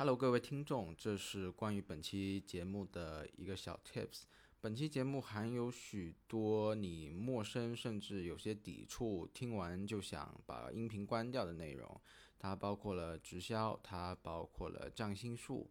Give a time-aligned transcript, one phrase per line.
[0.00, 4.22] Hello，各位听众，这是关于本期节目的一个小 Tips。
[4.58, 12.00] 本期节目含有许多你陌生甚至有些抵触，听完就想把音频关掉的内容。
[12.38, 15.70] 它包括了直销，它包括了占星术。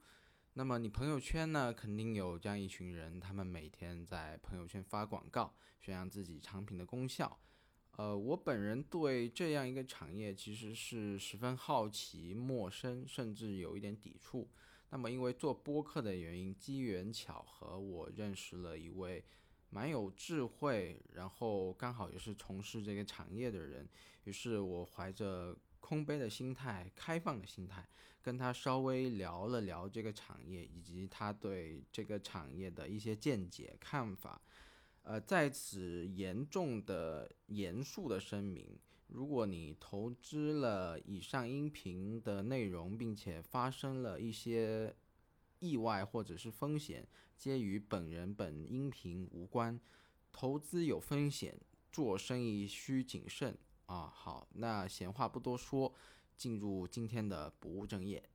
[0.54, 7.40] 那么你朋友圈呢，肯定有这样一群人，他们每天在朋友圈发广告，宣扬自己产品的功效。
[7.98, 14.48] 呃，我本人对这样一个产业其实是十分好奇、陌生，甚至有一点抵触。
[14.90, 19.24] 那么，因为做播客的原因，机缘巧合，我认识了一位
[19.70, 23.88] 蛮有智慧，然后刚好也是从事这个产业的人。
[24.24, 27.88] 于是我怀着空杯的心态、开放的心态，
[28.22, 34.42] 跟他稍微聊了聊这个产业，以及他对这个产业的一些见解、看法。
[35.10, 38.78] 呃，在此严重的、严肃的声明：
[39.08, 44.96] 如果你投资了以上音频的内容，并且发生了一些
[45.58, 49.80] 意外或者是风险，皆与本人本音频无关。
[50.32, 51.60] 投资有风险，
[51.92, 54.14] 做生意需谨慎啊！
[54.14, 55.92] 好，那闲话不多说，
[56.38, 58.30] 进入今天的不务正业。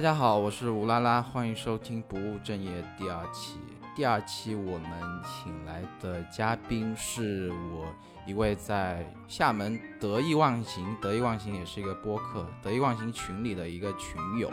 [0.00, 3.58] 大家好，我是吴拉拉，欢迎收听《不务正业》第二期。
[3.94, 4.90] 第二期我们
[5.22, 7.84] 请来的嘉宾是我
[8.26, 14.50] 一位在厦门得意忘形，得意忘形也是一个播客，得意忘形群里的一个群友。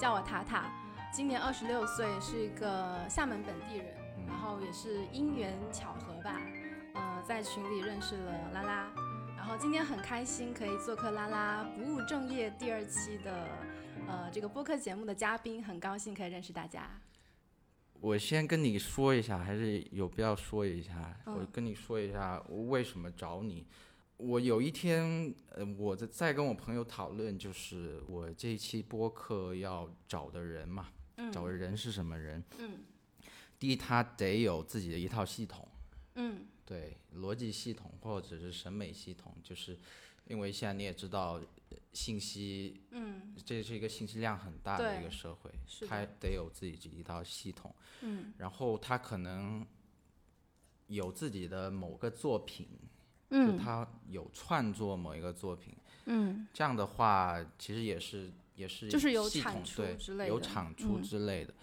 [0.00, 0.72] 叫我塔塔，
[1.12, 3.94] 今年二十六岁，是一个厦门本地人，
[4.26, 6.40] 然后也是因缘巧合吧，
[6.94, 8.90] 呃，在群里认识了拉拉，
[9.36, 13.46] 然后今天很开心可以做客拉拉不务正业第二期的
[14.08, 16.88] 呃这个播客节目的嘉宾，很高兴可以认识大家。
[18.00, 21.14] 我先跟你说一下，还是有必要说一下。
[21.26, 23.66] 嗯我跟你说一下，我为什么找你。
[24.20, 32.42] 我有一天，呃，我在在跟我朋友讨论，就是我这一期播客要找的人嘛，嗯找的人是什么人？
[32.58, 32.84] 嗯
[33.58, 35.66] 第一，他得有自己的一套系统，
[36.14, 39.78] 嗯对，逻辑系统或者是审美系统，就是
[40.26, 45.50] 因为现在你也知道，呃信息嗯这是一个信息量很大的一个社会
[45.86, 47.74] 他得有自己一套系统。
[48.02, 49.66] 嗯然后他可能
[50.86, 52.66] 有自己的某个作品，
[53.30, 55.74] 就嗯他有创作某一个作品，
[56.06, 61.54] 嗯这样的话其实也是也是就是有系产出之类的有产出嗯之类的。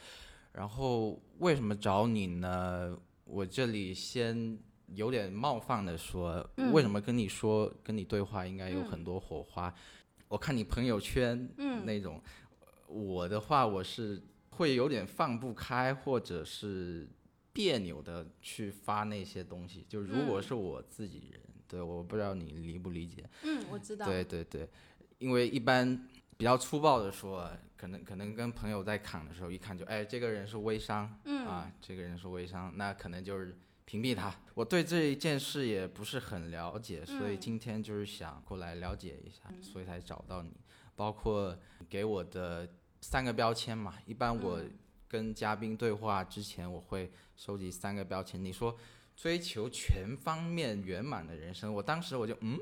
[0.53, 2.97] 然后为什么找你呢？
[3.25, 4.57] 我这里先
[4.95, 9.71] 有点冒犯的说，嗯为什么跟你说跟你对话应该有很多火花？
[10.29, 12.21] 我看你朋友圈嗯那种，
[12.87, 17.07] 我的话我是会有点放不开，或者是
[17.53, 19.85] 别扭的去发那些东西。
[19.87, 23.27] 就如果嗯是我自己人，对，我不知道你理不理解。
[23.43, 24.05] 嗯，我知道。
[24.05, 24.67] 对对对，
[25.19, 34.33] 因为一般比较粗暴的说，可能可能跟朋友在侃的时候，一看就哎，这个人是微商，嗯啊，这个人是微商，那可能就是屏蔽他。
[34.53, 40.51] 我对这一件事也不是很了解，所以嗯今天就是想过来了解一下，所以才找到你。
[40.95, 41.55] 包括
[41.87, 42.67] 给我的
[43.01, 44.71] 三个标签嘛，一般我嗯
[45.07, 48.43] 跟嘉宾对话之前，我会收集三个标签。
[48.43, 48.75] 你说
[49.17, 52.59] 追求全方面圆满的人生，我当时我就嗯，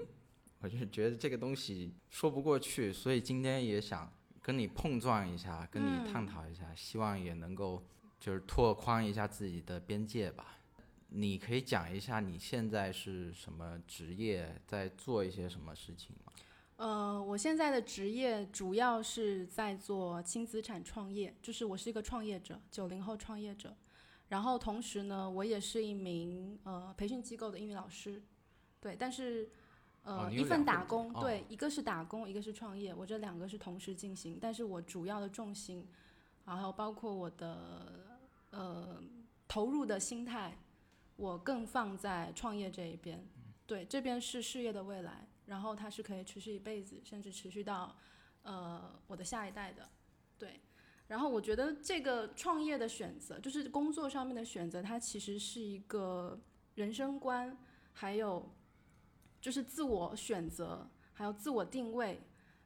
[0.62, 4.10] 我就觉得这个东西说不过去，所以今天也想
[4.42, 7.84] 跟你碰撞一下，跟你探讨一下，希望也能够
[8.22, 10.58] 就是拓宽一下自己的边界吧。
[11.10, 16.32] 你可以讲一下你现在是什么职业，在做一些什么事情吗？
[16.78, 23.76] 呃，我现在的职业主要是在做轻资产创业，就是我是一个创业者，九零后创业者。
[24.30, 28.22] 然后同时呢，我也是一名呃培训机构的英语老师，
[28.82, 29.48] 对，但是
[30.02, 35.88] 呃一份打工，对，一个是打工，一个是创业，我这两个是同时进行，但是我主要的重心，
[36.44, 38.20] 然后包括我的
[38.50, 39.00] 呃
[39.48, 40.58] 投入的心态，
[41.16, 43.24] 我更放在创业这一边，
[43.68, 47.96] 对，这边是事业的未来，然后它是可以持续一辈子，甚至持续到
[48.42, 49.88] 呃我的下一代的，
[50.40, 50.60] 对。
[51.08, 56.40] 然后我觉得这个创业的选择，就是工作上面的选择，它其实是一个
[56.74, 57.56] 人生观，
[57.94, 58.52] 还有
[59.40, 62.20] 就是自我选择，还有自我定位，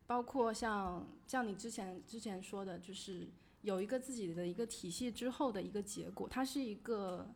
[0.07, 3.27] 包括像像你之前之前说的，就是
[3.61, 7.27] 有一个自己的一个体系之后的一个结果，它是一个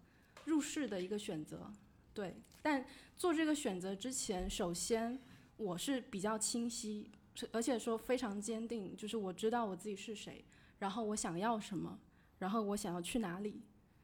[0.46, 1.70] 入世的一个选择，
[2.14, 2.36] 对。
[2.62, 2.86] 但
[3.18, 5.20] 做这个选择之前，首先
[5.58, 7.12] 我是比较清晰，
[7.52, 10.46] 而且说非常坚定，就是我知道我自己是谁。
[10.84, 11.98] 然后我想要什么，
[12.40, 13.62] 然后我想要去哪里，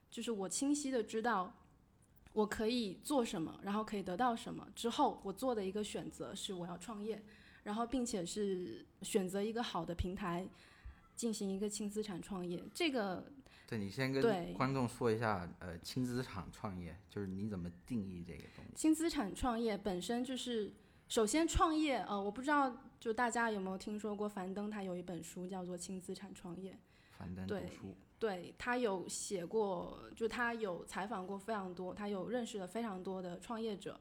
[0.10, 1.54] 就是我清晰的知道
[2.32, 4.66] 我可以做什么，然后可以得到什么。
[4.74, 7.22] 之后我做的一个选择是我要创业，
[7.64, 10.48] 然后并且是选择一个好的平台
[11.18, 12.64] 进行一个轻资产创业。
[12.74, 13.30] 这个
[13.68, 18.72] 对你先跟观众说一下，呃，轻资产创业就是你怎么定义这个东西？
[18.74, 20.72] 轻资产创业本身就是
[21.10, 22.72] 首先创业，呃，我不知道。
[23.00, 24.70] 就大家有没有听说过樊登？
[24.70, 26.74] 他有一本书叫做《轻资产创业》。
[27.18, 27.96] 樊登读书。
[28.20, 33.98] 对他有写过，就他有采访过非常多，他有认识了非常多的创业者，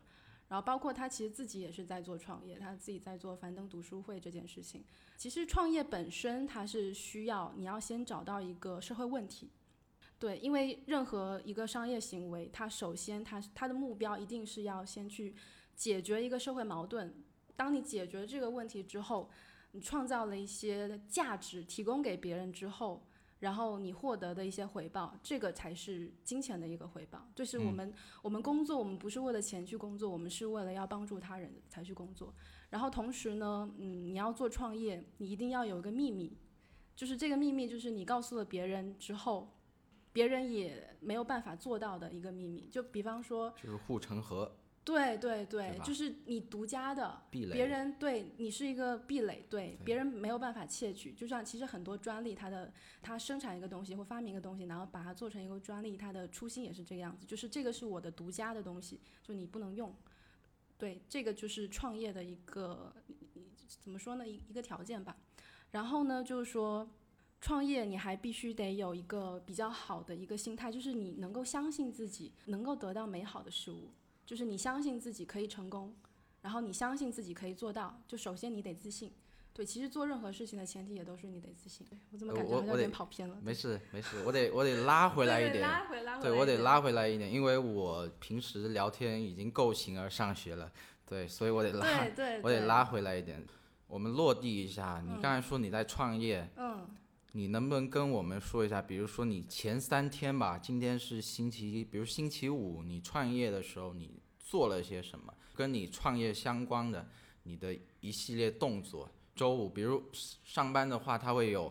[0.48, 4.84] 然后包括他其实自己也是在做创业，他自己在做樊登读书会这件事情。
[5.16, 9.48] 其实创业本身它是需要你要先找到一个社会问题，
[10.18, 15.36] 对，因为任何一个商业行为，它首先它它的目标一定是要先去
[15.78, 17.14] 解决一个社会矛盾。
[17.56, 19.30] 当你解决这个问题之后，
[19.70, 23.06] 你创造了一些价值提供给别人之后，
[23.38, 27.26] 然后你获得的一些回报，这个才是金钱的一个回报。
[27.34, 32.34] 就是我们我们工作，我们不是为了钱去工作，我们是为了要帮助他人才去工作。
[32.70, 36.36] 然后同时呢，嗯，你要做创业，你一定要有一个秘密，
[36.96, 39.56] 就是这个秘密就是你告诉了别人之后，
[40.12, 42.68] 别人也没有办法做到的一个秘密。
[42.68, 44.56] 就比方说，就是护城河。
[44.84, 51.12] 对对对，就是你独家的，别人对你是一个壁垒，对别人没有办法窃取。
[51.12, 52.72] 就像其实很多专利，它的
[53.02, 59.94] 它生产一个东西或发明一个东西，然后把它做成一个专利，它的初心也是这个样子，就是这个是我的独家的东西，就你不能用。
[60.78, 62.90] 对，这个就是创业的一个
[63.66, 64.26] 怎么说呢？
[64.26, 65.14] 一一个条件吧。
[65.70, 66.88] 然后呢，就是说
[67.42, 73.90] 创业你还必须得有一个比较好的一个心态，就是你能够相信自己能够得到美好的事物。
[74.28, 75.96] 就是你相信自己可以成功，
[76.42, 77.98] 然后你相信自己可以做到。
[78.06, 79.10] 就首先你得自信，
[79.54, 81.86] 对，其实做任何事情的前提也都是你得自信。
[82.10, 83.38] 我怎么感觉好像有点跑偏了？
[83.42, 85.62] 没事没事，我得我得拉 回来一点。
[85.62, 86.22] 拉回拉回。
[86.24, 90.70] 对我得拉回来一点，因为我平时聊天已经够形而上学了，
[91.06, 92.06] 对，所以我得拉，
[92.42, 93.42] 我得拉回来一点。
[93.86, 96.86] 我们落地一下，你刚才说你在创业，嗯，
[97.32, 104.20] 你能不能跟我们说一下，比如说你前三天吧，今天是星期一，比如星期五你创业的时候你。
[104.50, 107.06] 做了些什么跟你创业相关的，
[107.42, 109.06] 你的一系列动作。
[109.36, 110.02] 周五，比如
[110.42, 111.70] 上班的话，他会有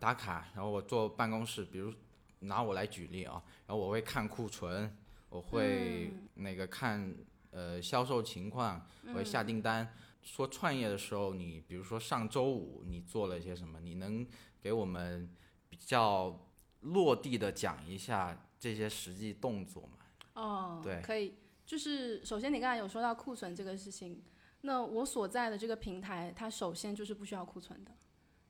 [0.00, 1.92] 打卡，然后我坐办公室，比如
[2.38, 4.96] 拿我来举例啊，然后我会看库存，
[5.28, 7.14] 我会那个看
[7.50, 9.94] 呃销售情况，我会下订单。
[10.22, 13.78] 说创业的时候，你比如说上周五你做了些什么？
[13.78, 14.26] 你能
[14.66, 15.30] 给我们
[15.68, 16.36] 比较
[16.80, 19.98] 落地的讲一下这些实际动作嘛？
[20.34, 21.34] 哦，对，可以。
[21.64, 24.20] 就是首先，你刚才有说到库存这个事情，
[24.62, 27.92] 那我所在的这个平台，它首先就是不需要库存的，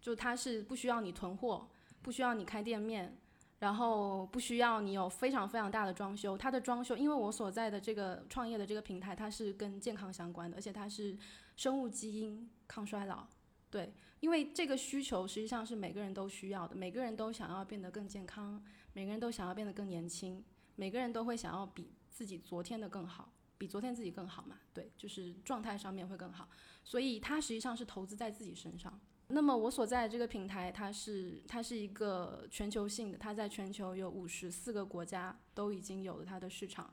[0.01, 1.69] 就它是不需要你囤货，
[2.01, 3.19] 不需要你开店面，
[3.59, 6.39] 然后不需要你有非常非常大的装修。
[6.39, 11.15] 它的装修，因为我所在的这个创业的这个平台，它是跟健康相关的，而且它是
[11.57, 13.27] 生物基因抗衰老，
[13.71, 20.45] 对，因为这个需求实际上是每个人都需要的，每个人都想要变得更健康，每个人都想要变得更年轻，
[20.77, 21.93] 每个人都会想要比。
[22.09, 24.59] 自己昨天的更好，比昨天自己更好嘛？
[24.73, 26.49] 对，就是状态上面会更好，
[26.83, 28.99] 所以它实际上是投资在自己身上。
[29.29, 36.91] 那么我所在的这个平台，它是它是一个全球性的，它在全球有五十四个国家都已经有了它的市场，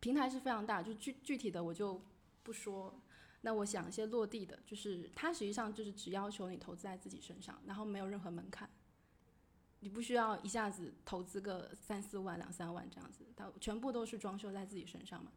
[0.00, 2.02] 平台是非常大，就具具体的我就
[2.42, 3.00] 不说。
[3.44, 8.66] 那我想一些落地的，就是它实际上就是只要求你投资在自己身上，然后没有任何门槛，
[9.80, 15.30] 你不需要一下子投资个三四万、两三万这样子，它全部都是装修在自己身上嘛。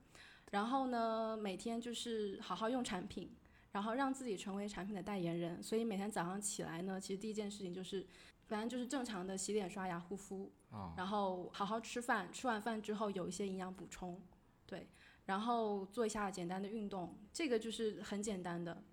[0.51, 3.29] 然后呢，每天就是好好用产品，
[3.73, 5.61] 然后让自己成为产品的代言人。
[5.61, 8.07] 所以每天早上起来呢，其实第一件事情就是，
[8.45, 10.49] 反正就是正常的洗脸、刷牙、护肤，
[10.95, 14.21] 然后好好吃饭，吃完饭之后有一些营养补充，
[14.65, 14.87] 对，
[15.27, 18.83] 然后做一下简单的运动，这个就是很简单的。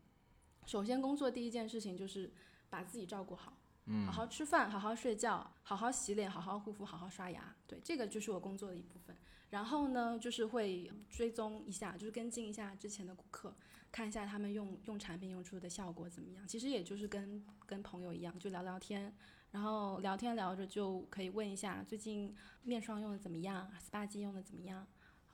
[0.67, 2.31] 首先工作第一件事情就是
[2.69, 9.17] 把自己照顾好，嗯，好好吃饭，好好睡觉，好好洗脸，好好护肤，好好刷牙，对，这个就是我工作的一部分。
[9.51, 13.55] 然后呢，就是会追踪一下，就是跟进一下之前的顾客，
[13.93, 16.49] 看一下他们用用产品用出的效果怎么样。
[16.49, 19.15] 其实也就是跟跟朋友一样，就聊聊天，
[19.53, 24.85] 然后聊天聊着就可以问一下最近面霜用的怎么样，SPA 机用的怎么样，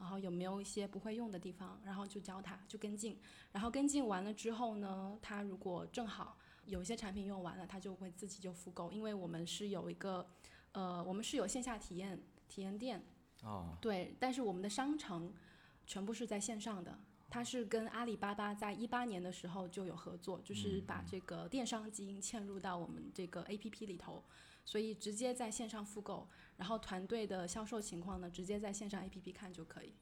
[0.01, 3.17] 然后有没有一些不会用的地方，然后就教他，就跟进。
[3.53, 10.27] 然后跟进完了之后呢，他如果正好有一些产品用完了，他就会自己就复购，因为我们是有一个，
[10.73, 13.05] 呃，我们是有线下体验体验店。
[13.43, 15.33] 哦，对，但是我们的商城
[15.87, 24.23] 全部是在线上的，它是跟阿里巴巴在一八年的时候就有合作，就是把这个电商基因嵌入到我们这个 APP 里头，
[24.65, 26.29] 所以直接在线上复购，
[26.61, 29.95] 然后团队的销售情况呢，直接在线上 APP 看就可以。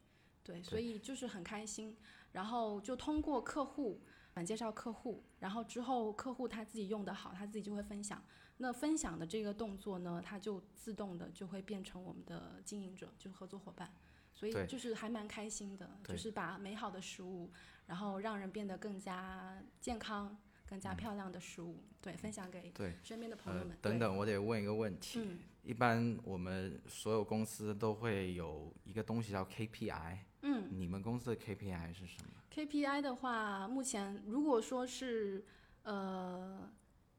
[0.42, 1.96] 对，所以就是很开心，
[2.32, 4.02] 然后就通过客户
[4.34, 8.20] 转介绍客户，然后之后客户他自己用的好，他自己就会分享。
[8.56, 13.94] 那分享的这个动作呢，它就自动的就会变成我们的经营者，就是合作伙伴，
[14.34, 17.52] 所以就是还蛮开心的，就是把美好的食物，
[17.86, 20.36] 然后让人变得更加健康、
[20.68, 25.20] 更加漂亮的食物，对，分享给对，身边的朋友呃们。，等等，我得问一个问题。
[25.20, 35.44] 嗯一般我们所有公司都会有一个东西叫 KPI，嗯你们公司的 KPI 是什么？，KPI 的话，目前如果说是
[35.82, 36.72] 呃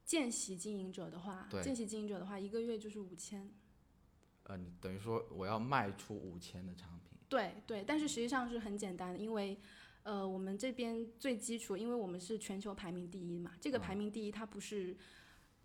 [0.04, 3.48] 见习经营者的话，见习经营者的话，一个月就是五千。
[4.44, 9.56] 呃，你等于说我要卖出五千的产品，对对，但是实际上是很简单的，因为
[10.10, 14.96] 呃，我们这边最基础，因为我们是全球排名第一嘛，这个排名第一它不是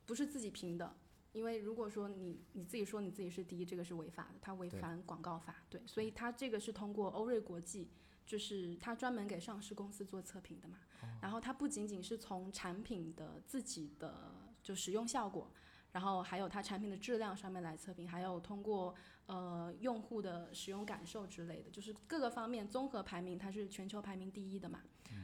[0.06, 0.96] 不是自己评的，
[1.32, 7.90] 因为如果说你你自己说你自己是第一，这个是违法的，它违反广告法，对，所以它这个是通过欧瑞国际，
[8.24, 10.78] 就是它专门给上市公司做测评的嘛，
[11.24, 15.52] 然后它不仅仅是从产品的自己的就使用效果。
[15.92, 18.94] 然后还有它产品的质量上面来测评，还有通过
[19.28, 24.82] 呃用户的使用感受之类的，就是各个方面综合排名，它是全球排名第一的嘛。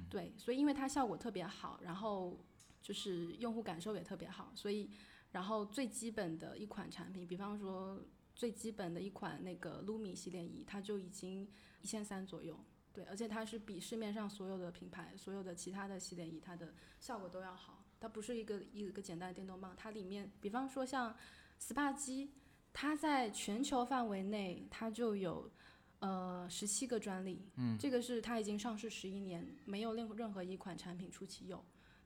[0.09, 2.39] 对，所以因为它效果特别好，然后
[2.81, 4.89] 就是用户感受也特别好，所以
[5.31, 8.01] 然后最基本的一款产品，比方说
[8.35, 11.47] 最基本的一款那个 Lumi 洗脸仪，它就已经
[11.81, 12.59] 一千三左右。
[12.93, 17.85] 对，而且它是比市面上所有的品牌、所有的其他的洗脸仪，它的效果都要好。
[18.01, 21.15] 它不是一个一个简单的电动棒，它里面，比方说像
[21.59, 22.31] SPA 机，
[22.73, 25.51] 它在全球范围内它就有
[25.99, 31.63] 呃十七个专利，嗯，这个是它已经上市十一年，没有任任何一款产品初期有，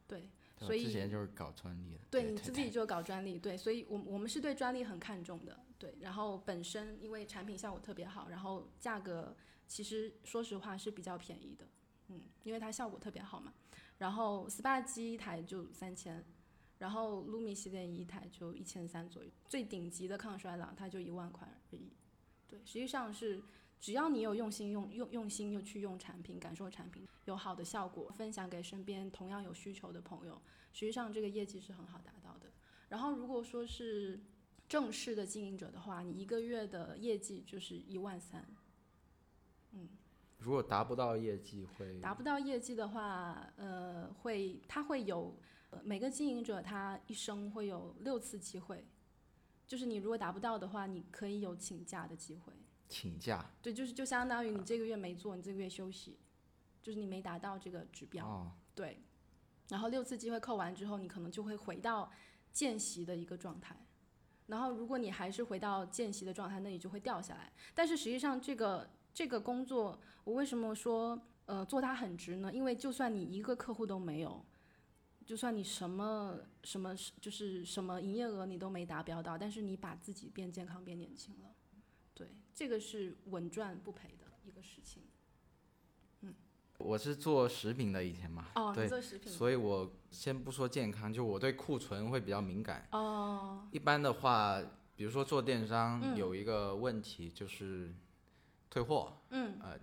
[0.07, 1.99] 对，所以之前就是搞专利的。
[2.09, 5.95] 对对你自己就搞专利，对，所以我我们是对专利很看重的，对。
[5.99, 9.35] 然后本身因为产品效果特别好，然后价格
[9.67, 11.67] 其实说实话是比较便宜的，
[12.07, 13.53] 嗯，因为它效果特别好嘛。
[13.97, 16.21] 然后 SPA 机一台就三千，
[16.77, 21.91] 然后 Lumi 洗脸仪一台就一千三左右，最顶级的抗衰老它就一万块而已。
[22.47, 23.43] 对，实际上是
[23.79, 30.41] 只要你有用心用用用心又去用产品，感受产品有好的效果，分享给身边同样有需求的朋友，
[30.73, 32.51] 实际上这个业绩是很好达到的。
[32.89, 34.19] 然后如果说是
[34.67, 38.45] 正式的经营者的话，你一个月的业绩就是一万三，
[39.71, 39.89] 嗯
[40.37, 45.33] 如果达不到业绩会达不到业绩的话，呃，会他会有、呃、
[45.83, 48.85] 每个经营者他一生会有六次机会，
[49.67, 52.53] 就是你如果达不到的话，你可以有请假的机会。
[52.87, 56.19] 请假对，就是就相当于你这个月没做，你这个月休息，
[56.83, 58.27] 就是你没达到这个指标。
[58.27, 59.01] 哦，对，
[59.69, 62.11] 然后六次机会扣完之后，你可能就会回到
[62.53, 63.75] 见习的一个状态。
[64.45, 67.51] 然后如果你还是回到见习的状态，那你就会掉下来。
[67.73, 72.53] 但是实际上，这个这个工作，我为什么说呃做它很值呢？
[72.53, 74.45] 因为就算你一个客户都没有，
[75.25, 81.49] 就算你什么什么就是什么营业额你都没达标到，但是你把自己变健康、变年轻了，
[82.13, 85.01] 对，这个是稳赚不赔的一个事情。
[86.21, 86.33] 嗯。
[86.77, 89.31] 我是做食品的以前嘛，哦，对你做食品。
[89.31, 92.87] 所以我先不说健康，就我对库存会比较敏感。
[92.91, 94.61] 哦，一般的话，
[94.95, 96.15] 比如说做电商嗯。
[96.15, 97.95] 有一个问题就是
[98.69, 99.57] 退货，嗯。
[99.61, 99.79] 呃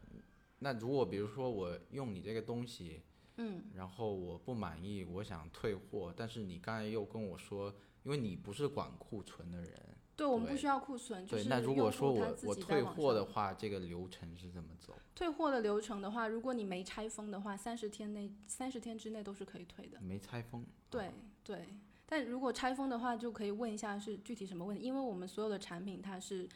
[0.64, 3.02] 那如果比如说我用你这个东西，
[3.36, 9.72] 嗯，然后我不满意，我想退货，但是你刚才又跟我说，因为你不是管库存的人，
[10.14, 14.94] 对，我们不需要库存，就对，是那如果说我我退货的话，这个流程是怎么走？
[15.14, 20.00] 退货的流程的话，如果你没拆封的话，三十天内三十天之内都是可以退的。
[20.00, 21.12] 没拆封，对
[21.44, 21.68] 对，
[22.06, 26.48] 但如果拆封的话，就可以问一下是具体什么问题，因为我们所有的产品它是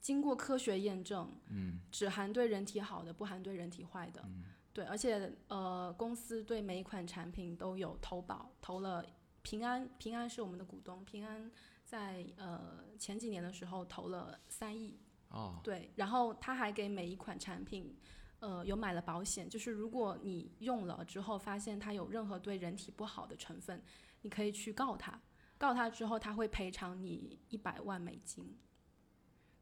[0.00, 9.06] 经过科学验证，嗯，只含对人体好的，不含对人体坏的，嗯，对，而且呃，公司对每一款产品都有投保，投了
[9.40, 11.48] 平安，平安是我们的股东，平安
[11.84, 17.96] 在呃前几年的时候投了三亿，哦，对，然后他还给每一款产品，
[18.40, 23.80] 呃，有买了保险，就是如果你用了之后发现它有任何对人体不好的成分，
[24.22, 25.22] 你可以去告他，
[25.56, 28.58] 告他之后他会赔偿你一百万美金。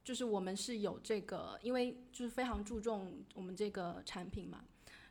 [0.02, 4.64] 就是我们是有这个，因为就是非常注重我们这个产品嘛，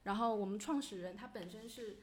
[0.04, 2.00] 然后我们创始人他本身是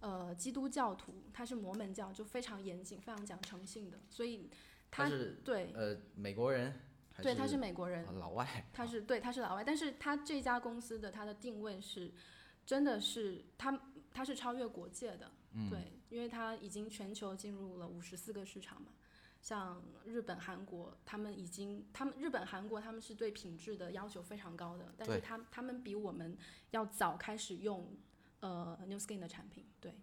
[0.00, 4.50] 呃基督教徒，他是摩门教，就非常严谨，非常讲诚信的，所以
[4.90, 6.80] 他他是对呃美国人，
[7.22, 12.12] 对他是美国人，啊老外，他是对，他是老外，但是他这家公司的他的定位是，
[12.64, 13.78] 真的是他
[14.12, 15.30] 他是超越国界的，
[15.70, 18.88] 对，因为他已经全球进入了五十四个市场嘛，
[19.46, 26.36] 像日本、韩国，他们已经，他们日本、韩国他们是对品质的要求非常高的，但是他他们比我们
[26.72, 27.96] 要早开始用
[28.40, 29.94] 呃 New Skin 的产品，对，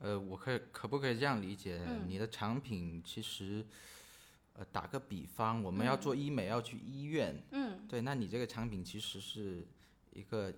[0.00, 1.82] 呃，我可以可不可以这样理解？
[1.88, 3.64] 嗯你的产品其实，
[4.52, 9.66] 呃，打个比方，我们要做医美，要去医院，嗯，对，那你这个产品其实是
[10.12, 10.52] 一个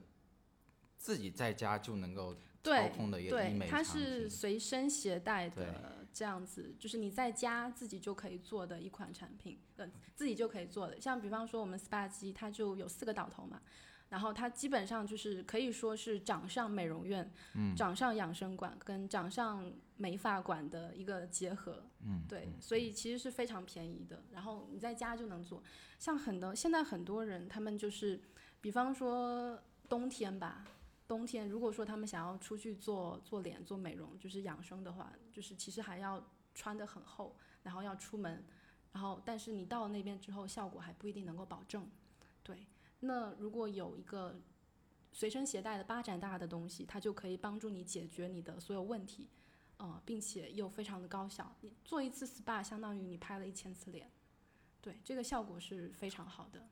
[0.99, 3.93] 自己在家就能够操对控的一个医美产品。
[3.93, 11.01] 是随身携带对的，这样子，就是你在家自己就可以做的一款产品，呃，自己就可以做的。
[11.01, 13.61] 像比方说我们 SPA 机，它就有四个导头嘛，
[14.09, 21.83] 然后它基本上就是可以说是掌上美容院、嗯掌上养生馆跟掌上美发馆的一个结合。
[22.07, 25.63] 嗯，对，所以其实是非常便宜的，然后你在家就能做。
[25.99, 28.21] 像很多现在很多人，他们就是，
[28.61, 30.65] 比方说冬天吧，
[31.07, 38.45] 冬天如果说他们想要出去做做脸、做美容，就是养生的话，就是其实还要穿得很厚，然后要出门，
[38.93, 41.89] 然后但是你到那边之后，效果还不一定能够保证。
[42.43, 42.67] 对，
[43.01, 44.41] 那如果有一个
[45.13, 49.29] 随身携带的八盏大的东西，它就可以帮助你解决你的所有问题。
[49.77, 51.53] 呃，并且又非常的高效。
[51.61, 54.09] 你做一次 SPA 相当于你拍了一千次脸，
[54.81, 56.65] 对，这个效果是非常好的。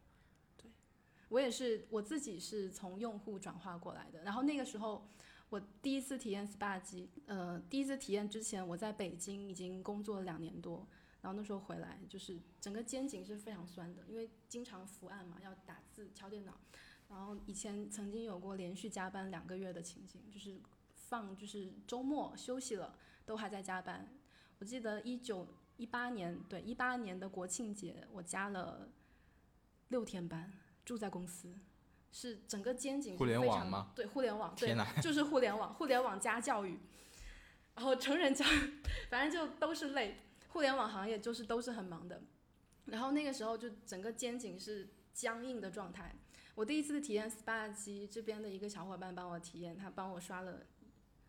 [1.33, 4.23] 我也是我自己是从用户转化过来的。
[4.23, 5.09] 然后那个时候
[5.49, 10.87] 我第一次体验 SPA 机，呃，第一次体验之前我在北京已经工作了两年多，
[11.23, 16.61] 然后那时候回来就是整个肩颈是非常酸的，因为经常伏案嘛，要打字敲电脑。
[17.09, 20.61] 然后以前曾经有过连续加班两个月的情景，就是
[20.95, 24.07] 放就是周末休息了都还在加班。
[24.59, 28.89] 我记得一九一八年，对一八年的国庆节，我加了
[29.89, 30.51] 六天班，
[30.85, 31.55] 住在公司，
[32.11, 33.93] 是整个肩颈是互联非常网吗？
[33.95, 36.79] 对，互联网，对就是互联网，互联网加教育，
[37.75, 40.17] 然后成人教育， 反正就都是累。
[40.49, 42.21] 互联网行业就是都是很忙的，
[42.85, 46.15] 然后那个时候就整个肩颈是僵硬的状态。
[46.55, 50.67] 我第一次体验 SPA 机，这边的一个小伙伴帮我体验，他帮我刷了，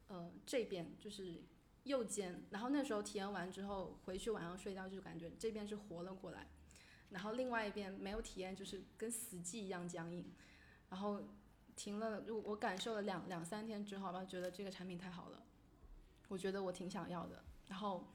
[0.08, 1.42] 呃，这边就是
[1.84, 6.50] 右肩，然后那时候体验完之后回去晚上睡觉就感觉这边是活了过来，
[7.14, 10.26] 然后另外一边没有体验，就是跟死寂一样僵硬，
[10.90, 11.22] 然后
[11.76, 15.44] 停了，我我感受了两两三天之后吧，觉得这个产品太好了，
[16.28, 18.06] 我觉得我挺想要的，然后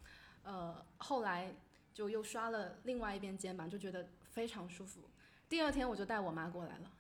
[0.43, 1.55] 呃后来
[1.95, 5.01] 就又刷了另外一边肩膀，就觉得非常舒服。
[5.49, 6.93] 第二天我就带我妈过来了，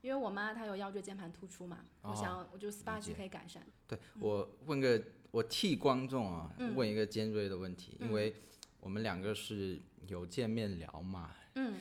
[0.00, 3.62] 因为我妈她有腰椎间盘突出嘛，我哦想我就 SPA 机可以改善。
[3.86, 8.34] 对我问个，我替观众啊、嗯问一个尖锐的问题，嗯因为
[8.80, 11.74] 我们两个是有见面聊嘛，嗯。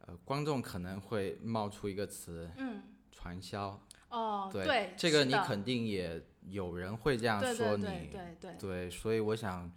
[0.00, 9.70] 呃，观众可能会冒出一个词嗯，传销，哦，对对，这个你肯定也有人会这样说你，对对对对，对所以我想，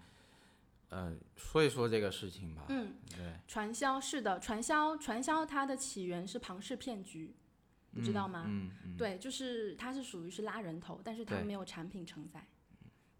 [0.87, 7.35] 呃，说一说这个事情吧，嗯，对，传销是的，传销传销它的起源是庞氏骗局，
[7.89, 8.45] 你知道吗？
[8.47, 12.47] 嗯嗯，对，就是它是属于是拉人头，但是它没有产品承载。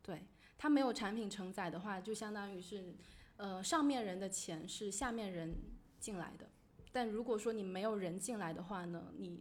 [0.01, 0.25] 对，
[0.57, 2.95] 它没有产品承载的话，就相当于是，
[3.41, 5.55] 呃，上面人的钱是下面人
[5.99, 6.47] 进来的。
[6.91, 9.35] 但如果说你没有人进来的话呢，你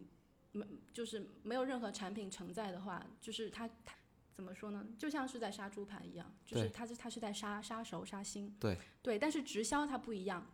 [0.53, 3.95] 没就是没有任何产品承载的话，就是它它
[4.35, 4.87] 怎么说呢？
[4.99, 8.57] 就像是在杀猪盘一样，就是对它是它是在杀杀熟杀新。
[8.59, 10.47] 对对，但是直销它不一样。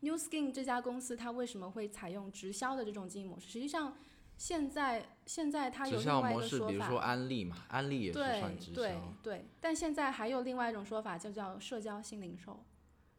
[0.00, 3.46] New Skin 这家公司它为什么会采用直销的这种经营模式？
[3.46, 3.96] 实际上
[4.38, 9.00] 现在现在它有另外一个说法，比如说安利嘛，安利也是对算直对对。
[9.22, 12.64] 对，但现在还有另外一种说法，就叫社交新零售，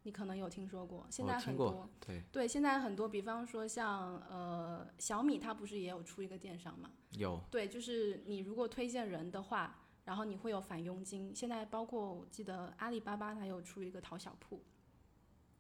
[0.04, 1.06] 你可能有听说过。
[1.10, 6.90] 现在很多，对，对，现在很多，比方说像呃小米，它不是也有出一个电商嘛？
[7.12, 11.36] 有对，就是你如果推荐人的话，然后你会有返佣金。
[11.36, 14.64] 现在包括我记得阿里巴巴它有出一个淘小铺，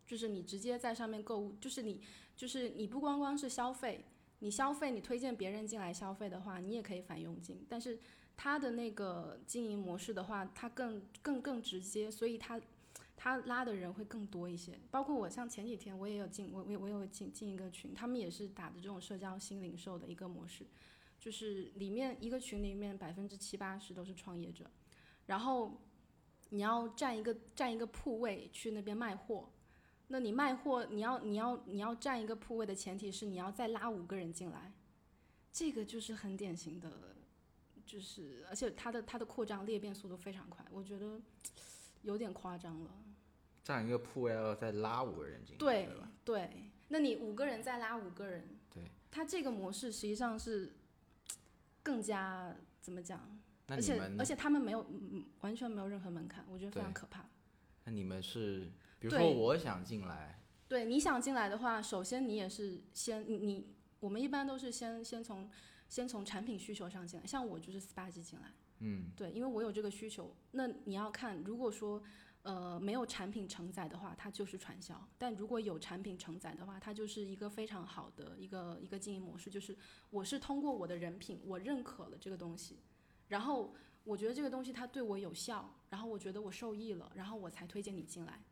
[0.07, 2.01] 就是你直接在上面购物，就是你
[2.35, 4.05] 就是你不光光是消费，
[4.39, 7.65] 你消费你推荐别人进来消费的话，你也可以返佣金。
[7.67, 7.99] 但是
[8.37, 12.59] 他的那个经营模式的话，他更更更直接，所以他
[13.17, 20.65] 他拉的人会更多一些，包括我，像前几天我也有进，我我我有进进一个群，他们也是打的这种社交新零售的一个模式，
[21.19, 24.71] 就是里面一个群里面百分之七八十都是创业者，
[25.25, 25.81] 然后
[26.51, 29.49] 你要占一个占一个铺位去那边卖货，
[30.11, 34.73] 那你卖货你要你要你要占一个铺位的前提是你要再拉五个人进来，
[35.51, 36.91] 这个就是很典型的，
[37.85, 41.21] 就是而且它的它的扩张裂变速度非常快，我觉得
[42.01, 42.91] 有点夸张了。
[43.63, 45.95] 占一个铺位要再拉五个人进来，对对？
[46.25, 48.43] 对，那你五个人再拉五个人，
[48.73, 50.73] 对，它这个模式实际上是
[51.83, 53.39] 更加怎么讲？
[53.67, 57.23] 而且而且他们没有嗯完全没有任何门槛，我觉得非常可怕。
[57.83, 58.67] 那你们是，
[58.99, 65.49] 比如说我想进来，对，你想进来的话，首先你也是先你你我们一般都是先先从
[65.87, 70.35] 先从产品需求上进来，像我就是 SPA 机进来，嗯，对，因为我有这个需求。
[70.51, 72.01] 那你要看，如果说
[72.43, 79.75] 呃没有产品承载的话，它就是传销；但如果有产品承载的话，它就是一个非常好的一个一个经营模式，就是
[80.09, 82.79] 我是通过我的人品，我认可了这个东西，
[83.29, 88.43] 然后我觉得这个东西它对我有效，然后我觉得我受益了，然后我才推荐你进来。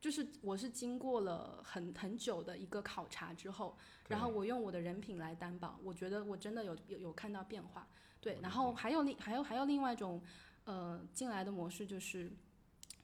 [0.00, 3.76] 对，就是我是经过了很很久的一个考察之后，
[4.08, 7.88] 然后我用我的人品来担保，我觉得我真的有有有看到变化。
[8.20, 10.22] 对，然后还有另还有还有另外一种
[10.64, 12.30] 呃进来的模式，就是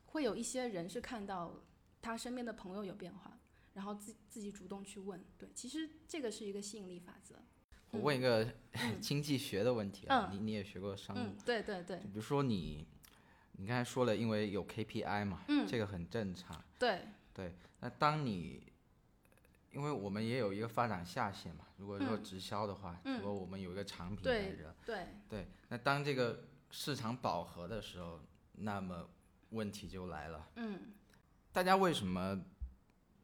[0.06, 1.62] 会有一些人是看到
[2.02, 3.38] 他身边的朋友有变化，
[3.72, 5.24] 然后自自己主动去问。
[5.38, 7.36] 对，其实这个是一个吸引力法则。
[7.92, 8.46] 我问一个
[9.00, 12.86] 经济学的问题啊，你你也学过商务，嗯，对对对比如说你，
[13.58, 15.66] 你刚才说了，因为有 KPI 嘛，嗯。
[15.66, 16.62] 这个很正常。
[16.78, 18.62] 对，对，那当你，
[19.72, 22.22] 因为我们也有一个发展下限嘛，如果说嗯。
[22.22, 23.18] 直销的话，嗯。
[23.18, 25.06] 如果我们有一个产品对来着，对。
[25.28, 28.20] 对，那当这个市场饱和的时候，
[28.52, 29.08] 那么
[29.50, 30.92] 问题就来了，嗯。
[31.52, 32.38] 大家为什么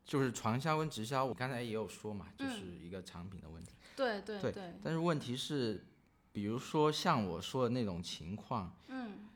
[0.05, 1.25] 就是传销跟直销？
[1.25, 2.49] 我刚才也有说嘛，嗯。
[2.49, 3.75] 就是一个产品的问题。
[3.95, 5.85] 对对对对，但是问题是，
[6.33, 9.29] 比如说像我说的那种情况，嗯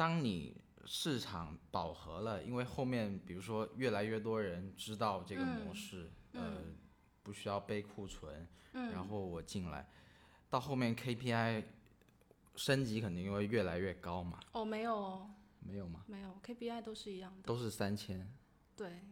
[0.00, 6.56] 当你市场饱和了，因为后面比如说越来越多人知道这个模式，呃，
[7.22, 9.86] 不需要背库存，嗯然后我进来，
[10.48, 11.64] 到后面 KPI
[12.56, 16.02] 升级肯定会越来越高嘛，哦没有哦没有吗？
[16.06, 17.42] 没有 KPI 都是一样的。
[17.42, 18.26] 都是三千，
[18.74, 19.02] 对，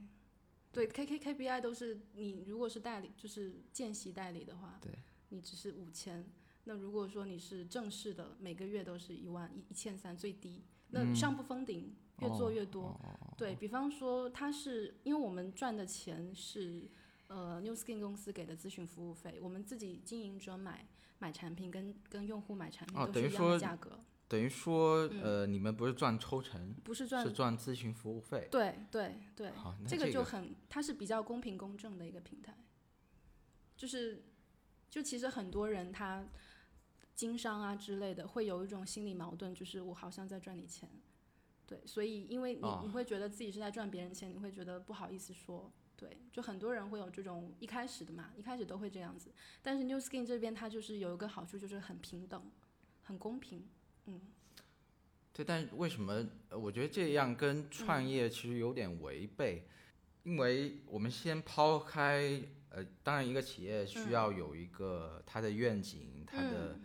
[0.73, 4.91] 对，K K K P I 都是你如果是代理，就是见习代理的话，对，
[5.29, 6.25] 你只是五千。
[6.65, 12.99] 那如果说你是正式的，每个月都是一万一一千三最低，那上不封顶，越做越多。
[13.37, 16.89] 对比方说，它是因为我们赚的钱是
[17.29, 28.49] 呃 New Skin 公司给的咨询服务费，我们自己经营者买买产品跟跟用户买产品哦都是一样的价格，等于说，呃，你们不是赚抽成，不是赚是赚咨询服务费。
[28.51, 29.53] 对对对，
[29.87, 32.57] 这个就很，它是比较公平公正的一个平台，
[33.77, 34.25] 就是，
[34.91, 36.27] 就其实很多人他
[37.19, 40.89] 经商啊之类的，会有一种心理矛盾，就是我好像在赚你钱，
[41.67, 52.41] 对，所以因为你、哦你会觉得自己是在赚别人钱，你会觉得不好意思说，对，就很多人会有这种一开始的嘛，一开始都会这样子，但是 New Skin 这边它就是有一个好处，就是很平等，
[53.03, 53.67] 很公平，
[54.07, 54.21] 嗯，
[55.33, 56.25] 对，但是为什么？
[56.51, 59.67] 呃我觉得这样跟创业其实有点违背，
[60.23, 66.85] 因为我们先抛开，呃，当然一个企业需要有一个它的愿景，它的嗯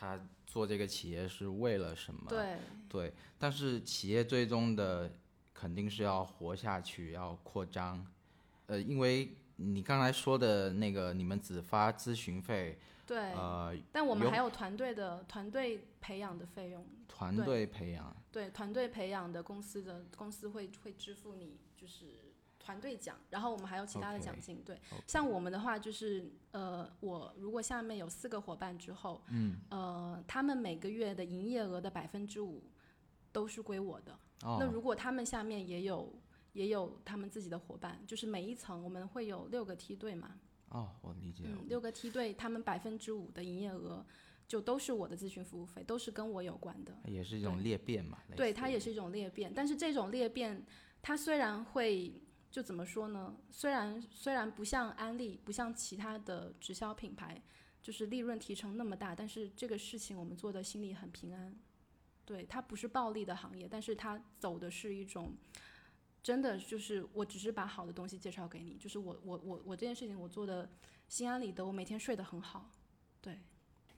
[0.00, 2.24] 它做这个企业是为了什么？
[2.26, 2.56] 对，
[2.88, 5.12] 对，但是企业最终的
[5.52, 8.06] 肯定是要活下去，要扩张，
[8.64, 16.86] 呃，因为你刚才说的那个，你们只发咨询费，对，呃，但我们还有团队的团队培养的费用。
[17.06, 22.29] 团队培养，对团队培养的公司的公司会会支付你就是
[22.60, 24.62] 团队奖，然后我们还有其他的奖金。
[24.64, 32.62] 对像我们的话就是呃，我如果下面有四个伙伴之后，嗯，呃，他们每个月的营业额的百分之五
[33.32, 34.12] 都是归我的。
[34.42, 36.14] 哦那如果他们下面也有
[36.52, 40.38] 也有他们自己的伙伴，就是每一层我们会有六个梯队嘛。
[40.68, 41.50] 哦，我理解了。
[41.52, 44.04] 嗯，六个梯队他们百分之五的营业额
[44.46, 46.96] 就都是我的咨询服务费，都是跟我有关的。
[47.06, 48.18] 也是一种裂变嘛。
[48.36, 50.64] 对，它也是一种裂变，但是这种裂变，
[51.02, 52.12] 它虽然会
[52.50, 53.36] 就怎么说呢？
[53.50, 57.40] 虽然虽然不像安利，不像其他的直销品牌，
[57.80, 61.56] 就是利润提成那么大，但是这个事情我们做的心里很平安。
[62.24, 65.34] 对，它不是暴利的行业，但是它走的是一种。
[66.22, 70.68] 真的就是，我只是把好的东西介绍给你，就是我我我我这件事情我做的
[71.08, 72.68] 心安理得，我每天睡得很好，
[73.22, 73.38] 对，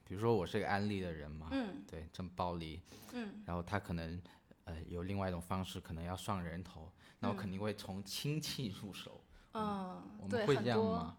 [0.04, 2.80] 比如说我是个安利的人嘛，嗯对，这么暴利，
[3.12, 4.22] 嗯，然后他可能
[4.66, 6.88] 呃有另外一种方式，可能要上人头，
[7.22, 9.22] 那我肯定会从亲戚入手。
[9.54, 11.16] 嗯我，对，们会这样吗？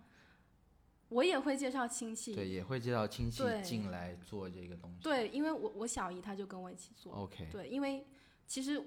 [1.10, 5.04] 我也会介绍亲戚，对，也会介绍亲戚进来做这个东西。
[5.04, 8.06] 对，因为我我小姨她就跟我一起做，，OK，对，因为
[8.48, 8.84] 其实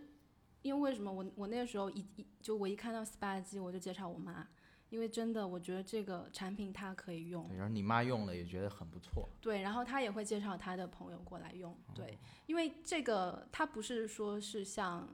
[0.63, 4.45] 因为为什么我我那个时候一一就我一看到 SPA 机我就介绍我妈，
[4.89, 9.29] 因为真的我觉得这个产品她可以用，对，然后你妈用了也觉得很不错。
[9.41, 15.09] 对，然后她也会介绍她的朋友过来用，哦对，因为这个它不是说是像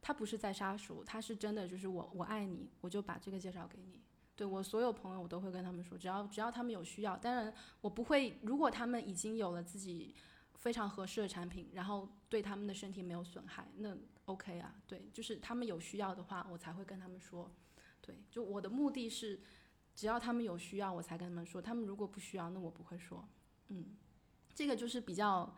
[0.00, 4.00] 他不是在杀熟，他是真的就是我我爱你，我就把这个介绍给你。
[4.34, 10.14] 对我所有朋友，我都会跟他们说，只要只要他们有需要，当然我不会，如果他们已经有了自己
[10.54, 17.54] 非常合适的产品，然后对他们的身体没有损害，那 OK 啊，对，就是他们有需要的话，我才会跟他们说，
[18.00, 19.38] 对，就我的目的是，
[19.94, 23.28] 只要他们有需要，我才跟他们说，他们如果不需要，那我不会说，
[23.68, 23.94] 嗯，
[24.54, 25.54] 这个就是比较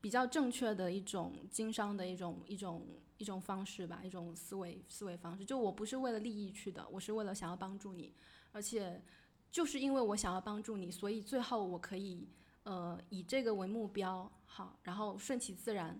[0.00, 2.84] 比较正确的一种经商的一种一种
[3.18, 5.44] 一种方式吧，一种思维思维方式。
[5.44, 8.14] 就我不是为了利益去的，我是为了想要帮助你，
[8.52, 9.02] 而且
[9.50, 12.28] 就是因为我想要帮助你，所以最后我可以
[12.64, 15.98] 呃以这个为目标，好，然后顺其自然，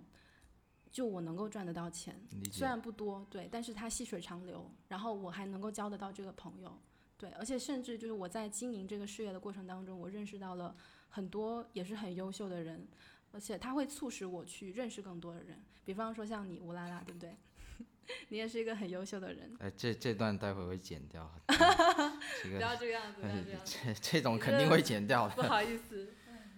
[0.91, 2.21] 就我能够赚得到钱。
[2.53, 2.67] 虽。
[2.67, 6.77] 然不多，对，但是它细水长流，然后我还能够交得到这个朋友，
[7.17, 10.77] 对，而且甚至就是我在经营这个事业的过程当中，我认识到了
[11.09, 12.87] 很多也是很优秀的人，
[13.33, 17.37] 而且它会促使我去认识更多的人，比方说像你乌拉拉，对不对？
[18.29, 21.29] 你也是一个很优秀的人，哎，这这段待会会剪掉。
[21.49, 25.43] 这个不要这个样子，不要这样子，这这种肯定会剪掉不。
[25.43, 26.09] 好意思。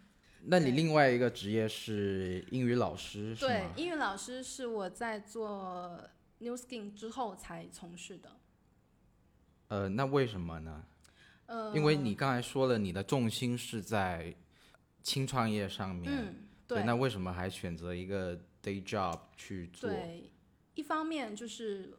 [0.50, 6.00] 那你另外一个职业是英语老师是吗？，对英语老师是我在做
[6.38, 8.36] New Skin 之后才从事的，
[9.68, 10.84] 呃，那为什么呢？
[11.46, 14.34] 呃，因为你刚才说了，你的重心是在
[15.02, 16.12] 轻创业上面。
[16.14, 19.88] 嗯，对，那为什么还选择一个 day job 去做？
[19.88, 20.30] 对，
[20.74, 21.96] 一方面就是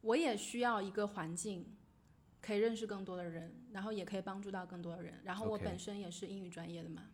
[0.00, 1.76] 我也需要一个环境，
[2.40, 5.20] 可以认识更多的人，然后也可以帮助到更多的人。
[5.24, 7.10] 然后我本身也是英语专业的嘛，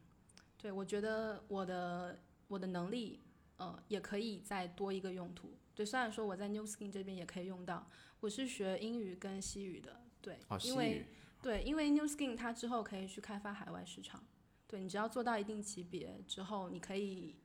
[0.57, 3.21] 对我觉得我的我的能力，
[3.57, 5.59] 呃，也可以再多一个用途。
[5.75, 11.07] 对，虽然说我在 New Skin 这边也可以用到，我是学英语跟西语的，对，哦，因为。
[11.43, 14.25] 对，因为 New Skin 它之后可以去开发海外市场。
[14.67, 17.37] 对你只要做到一定级别之后，你可以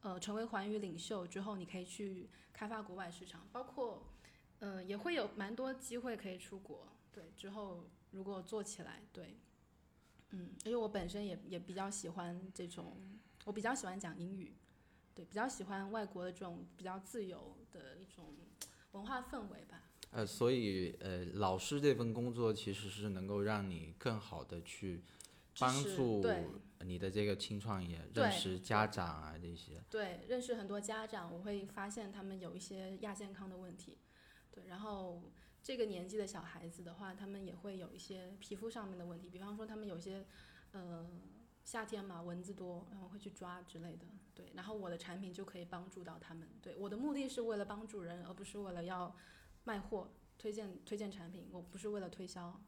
[0.00, 4.02] 呃成为环宇领袖之后，你可以去开发国外市场，包括
[4.58, 6.88] 呃也会有蛮多机会可以出国。
[7.12, 9.36] 对，之后如果做起来，对，
[10.30, 12.96] 嗯，因为我本身也也比较喜欢这种，
[13.44, 14.54] 我比较喜欢讲英语，
[15.14, 18.34] 对，比较喜欢外国的这种比较自由的一种
[18.92, 19.82] 文化氛围吧。
[20.10, 25.02] 呃，所以呃，老师这份工作其实是能够让你更好的去
[25.58, 26.44] 帮助对
[26.80, 29.82] 你的这个青创业，认识家长啊这些。
[29.88, 33.98] 对，认识很多家长，我会发现他们有一些亚健康的问题。
[34.50, 35.22] 对，然后
[35.62, 40.24] 这个年纪的小孩子的话，他们也会有一些皮肤上面的问题，比方说他们有些
[40.72, 41.08] 呃
[41.64, 44.06] 夏天嘛蚊子多，然后会去抓之类的。
[44.34, 46.48] 对，然后我的产品就可以帮助到他们。
[46.60, 49.14] 对，我的目的是为了帮助人，而不是为了要
[49.64, 52.60] 卖货、推荐推荐产品，我不是为了推销。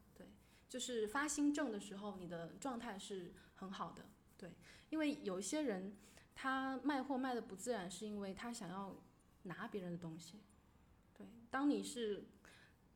[0.68, 4.04] 就是发心症的时候，你的状态是很好的。
[4.36, 4.52] 对，
[4.90, 5.96] 因为有一些人。
[6.36, 8.92] 他卖货卖的不自然，是因为他想要
[9.44, 10.40] 拿别人的东西。
[11.16, 12.24] 对，当你是，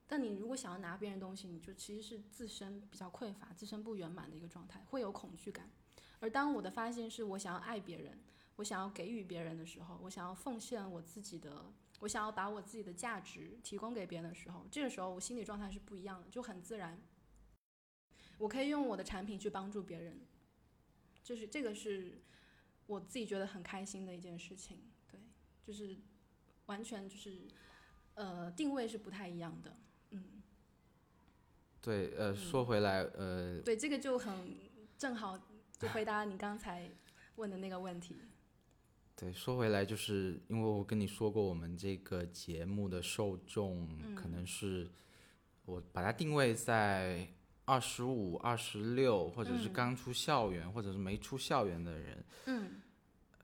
[0.08, 5.70] 但你如果想要拿别人东西，你就其实是自身比较匮乏、自身不圆满的一个状态，会有恐惧感。
[6.18, 8.18] 而当我的发心是我想要爱别人，
[8.56, 17.00] 我想要给予别人的时候，我想要奉献我自己的，我想要把我自己的价值提供给别人的时候，这个时候我心理状态是不一样的，就很自然。
[18.38, 20.18] 我可以用我的产品去帮助别人，
[21.22, 22.22] 就是这个是。
[22.88, 24.78] 我自己觉得很开心的一件事情，
[25.12, 25.20] 对，
[25.62, 25.94] 就是
[26.64, 27.36] 完全就是
[28.14, 29.76] 呃定位是不太一样的，
[30.12, 30.42] 嗯，
[31.82, 34.56] 对，呃，说回来，呃，对，这个就很
[34.96, 35.38] 正好
[35.78, 36.90] 就回答你刚才
[37.36, 38.16] 问的那个问题，
[39.14, 44.90] 对，说回来，就是因为我跟你说过，我们这个节目的受众可能是，
[45.66, 47.28] 我把它定位在
[47.68, 49.72] 二十五、二十六，或者是嗯。
[49.72, 52.80] 刚出校园，或者是没出校园的人，嗯，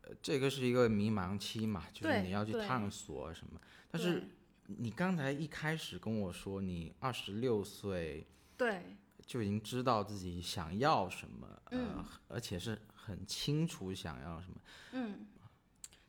[0.03, 3.61] 呃这个是一个迷茫期嘛，就是你要去探索什么。
[3.91, 4.27] 但是
[4.67, 8.97] 你刚才一开始跟我说，你二十六岁对。
[9.27, 14.57] 就已经知道自己想要什么，呃嗯，而且是很清楚想要什么。
[14.93, 15.27] 嗯，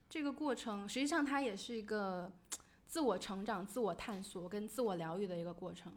[0.10, 2.30] 这个过程实际上它也是一个
[2.86, 5.93] 自我成长、自我探索跟自我疗愈的一个过程。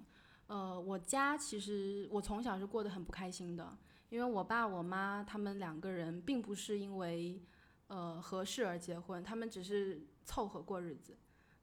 [0.49, 7.41] 呃，我家其实我从小是过得很不开心的，因为我爸我妈他们两个人并不是因为
[7.87, 11.17] 呃合适而结婚，他们只是凑合过日子。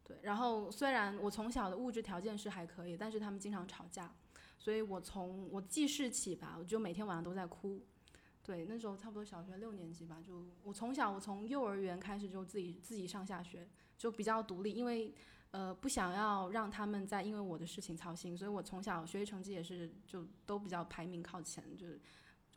[0.04, 4.14] 对，然后虽然我从小的物质条件是还可以，但是他们经常吵架，
[4.60, 7.84] 所以我从我记事起吧，我就每天晚上都在哭。
[8.44, 13.68] 对，那时候差不多小学六年级吧，就我从小我从幼儿园开始就自己自己上下学，
[13.98, 15.12] 就比较独立，因为
[15.56, 21.98] 呃不想要让他们再因为我的事情操心，所以我从小学习成绩也是就都比较排名靠前，就是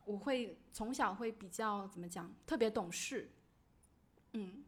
[0.03, 3.31] 我会从小会比较怎么讲，特别懂事，
[4.33, 4.65] 嗯，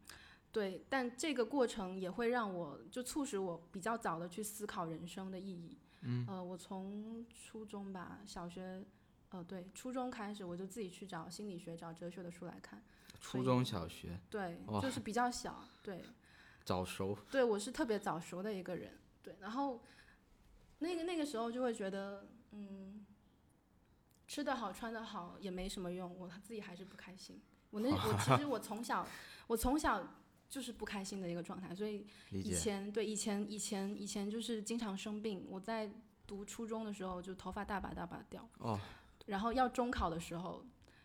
[0.50, 8.82] 对，但这个过程也会让我就促使我比较早的去思考人生的意义，嗯，呃，我从初中吧，小学。
[9.34, 12.82] 呃，对，初中开始我就自己去找心理学、找哲学的书来看。
[13.18, 16.04] 初中小学对，就是比较小，对，
[16.64, 19.80] 早熟，对我是特别早熟的一个人，对，然后
[20.78, 23.04] 那个那个时候就会觉得，嗯，
[24.26, 27.40] 吃得好穿得好也没什么用，我自己还是不开心。
[27.70, 29.06] 我那我其实我从小
[29.46, 30.06] 我从小
[30.48, 32.54] 就是不开心的一个状态，所以以。
[32.54, 35.90] 前对以前以前以前就是经常生病，我在
[36.26, 38.78] 读初中的时候就头发大把大把掉，哦，
[39.26, 40.64] 然后要中考的时候，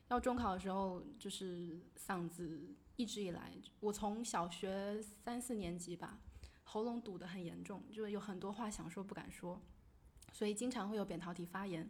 [0.10, 6.20] 要中考的时候就是嗓子一直以来，我从小学三四年级吧，
[6.66, 9.62] 喉咙堵得很严重，就是有很多话想说不敢说，
[10.34, 11.90] 所以经常会有扁桃体发炎。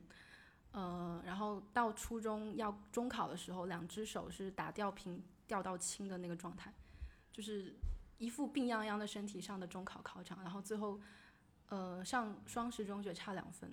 [0.72, 6.72] 呃，然后到初中要中考的时候，两只手是打吊瓶吊到青的那个状态，
[7.32, 7.76] 就是
[8.17, 11.00] 一副病殃殃的身体上的中考考场，然后最后，
[11.70, 13.72] 呃，上双十中学差两分，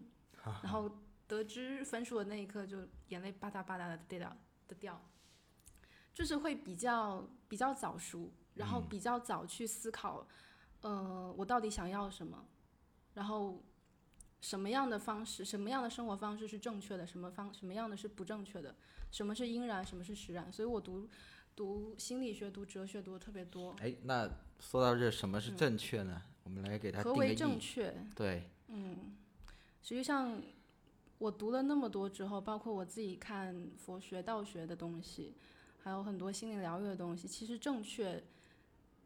[0.62, 0.90] 然后
[1.27, 4.37] 得知分数的那一刻，就眼泪吧嗒吧嗒的掉
[4.68, 5.03] 的掉，
[6.14, 10.27] 就是会比较比较早熟，然后比较早去思考，
[10.81, 12.46] 呃，我到底想要什么，
[13.14, 13.61] 然后
[14.40, 18.74] 什么样的方式，什么样的生活方式是正确的，什么方什么样的是不正确的，
[19.11, 21.09] 什么是因然，什么是实然，所以我读
[21.57, 23.74] 读心理学、读哲学读的特别多。
[23.81, 26.22] 哎，那说到这，什么是正确呢？
[26.44, 27.35] 我们来给它嗯何为。
[27.35, 27.92] 正确？
[28.14, 29.16] 对，嗯
[29.83, 30.40] 实际上，
[31.18, 35.35] 我读了那么多之后，包括我自己看佛学、道学的东西，
[35.85, 38.25] 还有很多心理疗愈的东西，其实正确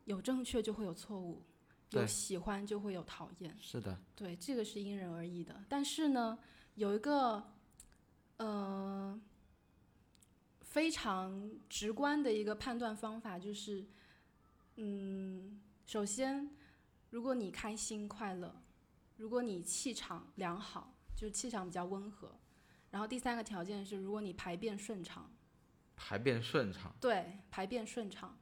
[0.04, 1.42] 有正确就会有错误，
[1.90, 5.64] 有喜欢就会有讨厌，是的，对，这个是因人而异的。
[5.68, 6.38] 但是呢，
[6.76, 7.42] 有一个
[8.36, 9.20] 呃
[10.60, 13.84] 非常直观的一个判断方法，就是
[14.76, 16.48] 嗯，首先，
[17.10, 18.54] 如果你开心快乐，
[19.16, 22.38] 如果你气场良好，就是气场比较温和，
[22.92, 25.28] 然后第三个条件是，如果你排便顺畅，
[26.00, 28.38] 排便顺畅，对，排便顺畅。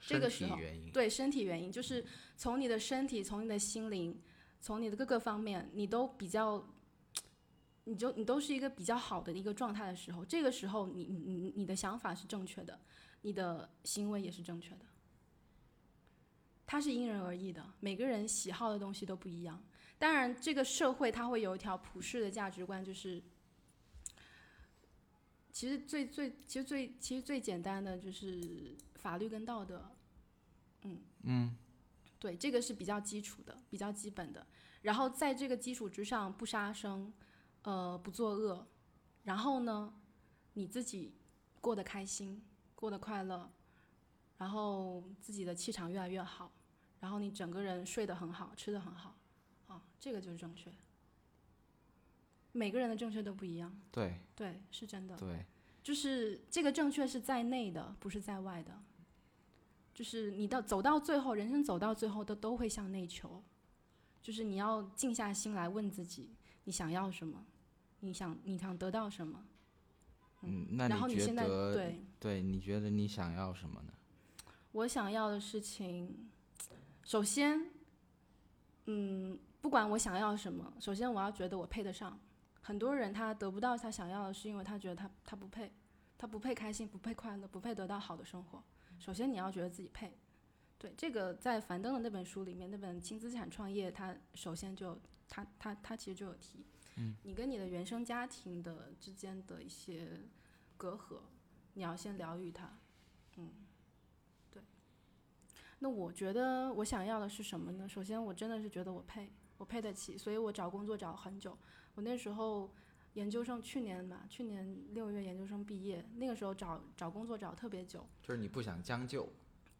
[0.00, 0.58] 这个时候。
[0.92, 2.04] 对身体原因，就是
[2.36, 4.18] 从你的身体，从你的心灵，
[4.60, 6.66] 从你的各个方面，你都比较，
[7.84, 12.80] 你就你都是一个比较好的一个状态的时候，这个时候你你你你的想法是正确的，
[13.20, 14.86] 你的行为也是正确的。
[16.66, 19.62] 它是因人而异的，每个人喜好的东西都不一样。
[19.98, 23.22] 当然，这个社会它会有一条普世的价值观，就是
[25.52, 29.90] 其实最最其实最其实最简单的就是法律跟道德，
[30.82, 31.56] 嗯嗯，
[32.18, 34.46] 对，这个是比较基础的，比较基本的。
[34.80, 37.12] 然后在这个基础之上，不杀生，
[37.62, 38.66] 呃，不作恶，
[39.24, 39.94] 然后呢，
[40.54, 41.14] 你自己
[41.60, 42.42] 过得开心，
[42.74, 43.52] 过得快乐，
[44.38, 46.50] 然后自己的气场越来越好，
[46.98, 49.16] 然后你整个人睡得很好，吃得很好，
[49.68, 50.72] 啊，这个就是正确。
[52.52, 55.16] 每个人的正确都不一样，对对，是真的。
[55.16, 55.44] 对，
[55.82, 58.78] 就是这个正确是在内的，不是在外的。
[59.94, 63.42] 就是你到走到最后，人生走到最后都都会向内求，
[64.22, 66.34] 就是你要静下心来问自己，
[66.64, 67.44] 你想要什么，
[68.00, 69.46] 你想你想得到什么。
[70.42, 73.92] 嗯，那觉然后现在得对对你觉得你想要什么呢？
[74.72, 76.30] 我想要的事情，
[77.04, 77.70] 首先，
[78.86, 82.18] 嗯，不管我想要什么，首先我要觉得我配得上。
[82.62, 85.72] 很多人他得不到他想要的，是因为他觉得他他不配，
[86.16, 88.62] 他不配开心，不配快乐，不配得到好的生活。
[88.98, 90.16] 首先你要觉得自己配，
[90.78, 94.98] 对这个在樊登的那本书里面，那本轻资产创业，他首先就
[95.28, 96.64] 他他他其实就有提。
[96.96, 100.20] 嗯你跟你的原生家庭的之间的一些
[100.76, 101.20] 隔阂，
[101.72, 102.78] 你要先疗愈它。
[103.38, 103.50] 嗯，
[104.50, 104.62] 对。
[105.78, 107.88] 那我觉得我想要的是什么呢？
[107.88, 111.58] 首先，我真的是觉得我配，我配得起，所以我找工作找了很久。
[111.94, 112.72] 我那时候
[113.14, 118.06] 研究生去年吧，去年六月研究生毕业，那个时候找找工作找特别久。
[118.22, 119.28] 就是你不想将就。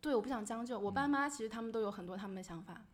[0.00, 0.78] 对，我不想将就。
[0.78, 2.84] 我爸妈其实他们都有很多他们的想法，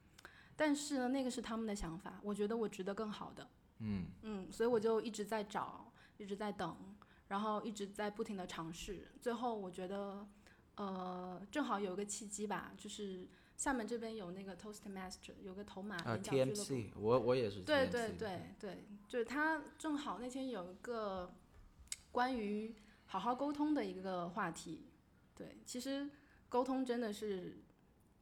[0.55, 3.49] 但是呢，那个是他们的想法，我觉得我值得更好的。
[3.79, 6.77] 嗯嗯，所以我就一直在找，一直在等，
[7.29, 9.09] 然后一直在不停的尝试。
[9.21, 10.27] 最后我觉得，
[10.77, 13.27] 呃，正好有一个契机吧，就是
[13.59, 16.53] 厦门这边有那个 Toastmaster，有个头马啊演讲俱乐部。
[16.63, 17.61] ，TMC，我我也是。
[17.63, 21.35] 对对对对，就是他正好那天有一个
[22.13, 22.73] 关于
[23.07, 24.87] 好好沟通的一个话题。
[25.35, 26.09] 对，其实
[26.49, 27.61] 沟通真的是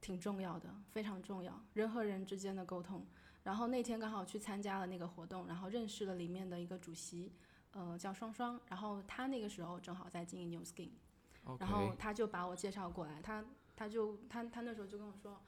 [0.01, 3.05] 挺重要的，非常重要，人和人之间的沟通。
[3.43, 7.31] 然后那天刚好去参加了那个活动，然后认识了里面的一个主席，
[7.73, 8.59] 呃，叫双双。
[8.69, 13.45] 然后他那个时候正好在经营 New Skin，OK，然后他就把我介绍过来，他
[13.77, 15.39] 他就他他那时候就跟我说，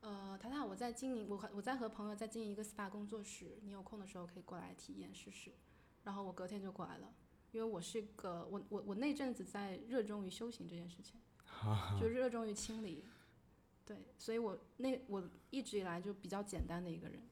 [0.00, 5.52] 呃，谈谈我在经营，我和我在和朋友在经营一个 SPA 工作室，你有空的时候可以过来体验试试。
[6.02, 7.14] 然后我隔天就过来了，
[7.52, 11.20] 因为我是一个我我我那阵子在热衷于修行这件事情，
[12.00, 13.04] 就热衷于清理，
[13.86, 17.22] 对，所以我那我一直以来就比较简单的一个人，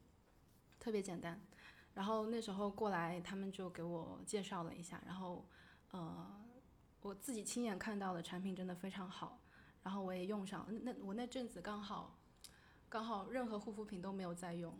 [0.78, 1.40] 特别简单。
[1.94, 5.46] 然后那时候过来，他们就给我介绍了一下，然后
[5.90, 6.42] 呃，
[7.02, 9.38] 我自己亲眼看到的产品真的非常好，
[9.82, 10.66] 然后我也用上。
[10.82, 12.18] 那我那阵子刚好
[12.88, 14.78] 刚好任何护肤品都没有在用，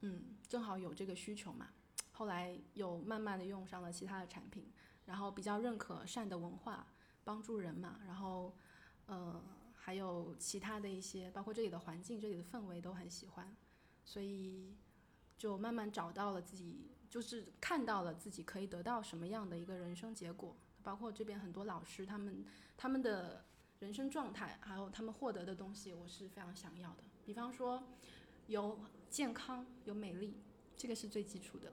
[0.00, 1.68] 嗯，正好有这个需求嘛。
[2.12, 4.70] 后来又慢慢的用上了其他的产品，
[5.06, 6.86] 然后比较认可善的文化，
[7.24, 8.56] 帮助人嘛，然后
[9.06, 9.42] 呃
[9.74, 13.54] 还有其他的一些，包括这里的环境、这里的氛围都很喜欢，
[14.04, 14.76] 所以
[15.36, 22.44] 就慢慢找到了自己，就是看到了自己可以得到什么样的一个人生结果，包括这边很多老师他们
[22.76, 23.44] 他们的
[23.80, 27.04] 人生状态，还有他们获得的东西，我是非常想要的。
[27.24, 27.82] 比方说
[28.46, 28.78] 有
[29.10, 30.34] 健康，有美丽，
[30.76, 31.72] 这个是最基础的。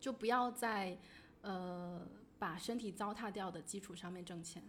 [0.00, 0.98] 就不要在
[1.40, 2.06] 呃
[2.38, 4.62] 把身体糟蹋掉的基础上面挣钱，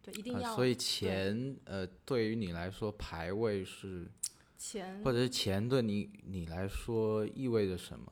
[0.00, 4.10] 对，一定要、啊所以钱呃，对于你来说排位是，
[4.56, 8.10] 钱或者是钱对你你来说意味着什么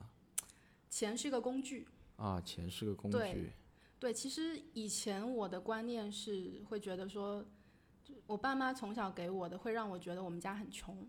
[0.91, 1.87] 钱是一个工具，
[2.17, 2.41] 啊？
[2.43, 3.53] 钱是个工对具。
[4.01, 7.45] 对，其实以前我的观念是会觉得说，
[8.03, 11.07] 就我爸妈从小给我的会让我觉得我们家很穷，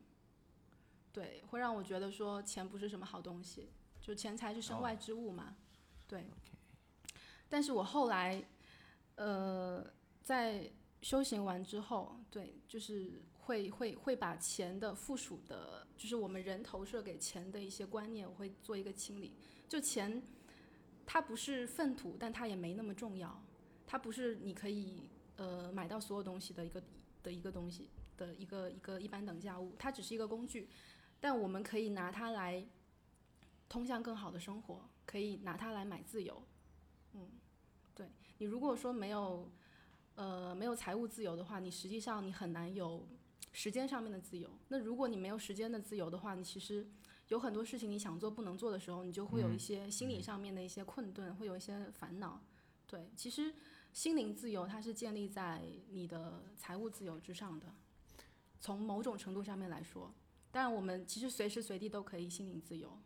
[1.14, 3.70] 对，会让我觉得说钱不是什么好东西，
[4.02, 5.56] 就钱财是身外之物嘛，
[6.06, 6.30] 对。
[7.48, 8.46] 但是我后来，
[9.16, 9.86] 呃，
[10.22, 10.72] 在
[11.02, 19.36] 修行完之后，对，就是会会会把钱的附属的，就是我们人投射给钱的一些观念，我会做一个清理。
[19.68, 20.22] 就钱，
[21.06, 23.44] 它不是粪土，但它也没那么重要。
[23.86, 26.84] 它不是你可以呃买到所有东西的一个
[27.22, 30.70] 的一个东西的一个一个一般等价物，它只是一个工具，
[31.20, 32.66] 但我们可以拿它来
[33.68, 36.42] 通向更好的生活，可以拿它来买自由。
[37.14, 37.30] 嗯，
[37.94, 39.52] 对你如果说没有
[40.16, 43.06] 呃没有财务自由的话，你实际上你很难有
[43.52, 44.50] 时间上面的自由。
[44.70, 46.88] 那如果你没有时间的自由的话，你其实
[47.32, 52.42] 有很多事情你想做不能做的时候，你就会有一些心理上面的一些困顿，会有一些烦恼。
[52.86, 53.56] 对，其实
[53.94, 55.62] 心灵自由它是建立在
[55.92, 57.74] 你的财务自由之上的，
[58.60, 60.14] 从某种程度上面来说。
[60.52, 63.00] 当然，我们其实随时随地都可以心灵自由。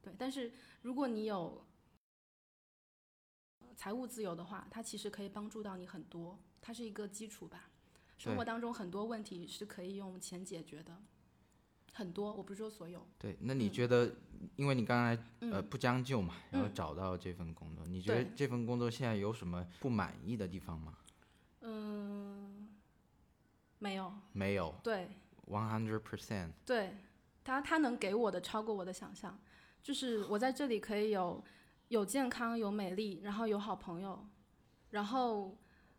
[0.00, 1.62] 对，但是如果你有
[3.58, 7.68] 呃财务自由的话，它其实可以帮助到你很多，它是一个基础吧。
[8.16, 10.98] 生活当中很多问题是可以用钱解决的，
[11.96, 13.04] 很多，我不是说所有。
[13.18, 14.14] 对，那你觉得，
[14.56, 20.98] 因为你刚才呃嗯不将就嘛，然后嗯找到这份工作，你觉得这份工作现在有什么不满意的地方吗？
[21.62, 22.68] 嗯，
[23.78, 25.08] 没有，没有对
[25.48, 26.50] ，one hundred percent。
[26.66, 26.96] 对，
[27.42, 29.38] 他他能给我的超过我的想象，
[29.82, 31.42] 就是我在这里可以有
[31.88, 34.28] 有健康，有美丽，然后有好朋友，
[34.90, 35.56] 然后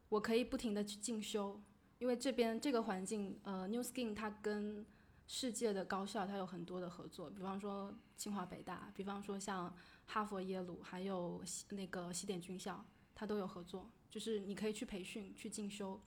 [0.10, 1.60] 我可以不停的去进修，
[1.98, 4.86] 因为这边这个环境，呃，New Skin 它跟
[5.28, 9.76] 世界的高校它有很多的合作，比方说清华北大，比方说像
[10.06, 16.02] 哈佛、耶鲁，还有西那个西点军校，它都有合作，就是你可以去培训、去进修，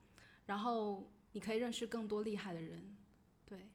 [0.46, 2.96] 然后你可以认识更多厉害的人，
[3.44, 3.68] 对。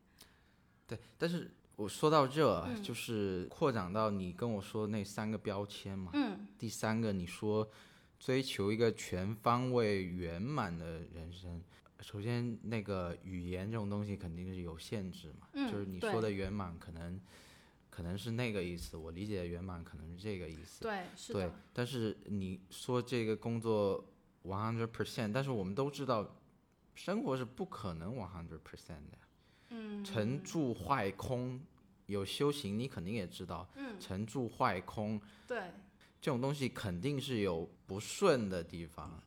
[0.88, 6.12] 对，但是我说到这就是扩展到你跟我说那三个标签嘛。
[6.14, 7.70] 嗯第三个，你说
[8.20, 11.64] 追求一个全方位圆满的人生。
[12.02, 17.20] 首先，那个语言这种东西肯定是有限制嘛，嗯就是你说的圆满，可能
[17.90, 20.84] 可能是那个意思，我理解的圆满可能是这个意思。
[20.84, 24.04] 对，是对的，，但是你说这个工作
[24.44, 26.36] one hundred percent，但是我们都知道，
[26.94, 29.18] 生活是不可能 one hundred percent 的。
[29.70, 31.60] 嗯，成住坏空，
[32.06, 35.72] 有修行，你肯定也知道，嗯，成住坏空对，
[36.22, 39.24] 这种东西肯定是有不顺的地方。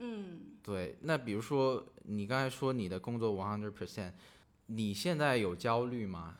[0.00, 4.12] 嗯，对，那比如说你刚才说你的工作 one hundred percent，
[4.66, 6.36] 你现在有焦虑吗？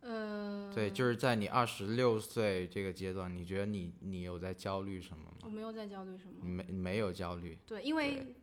[0.00, 5.38] 呃，对，就是在你二十六岁这个阶段，你觉得你你有在焦虑什么吗？
[5.42, 6.42] 我没有在焦虑什么。
[6.42, 8.34] 没没有焦虑，对，因为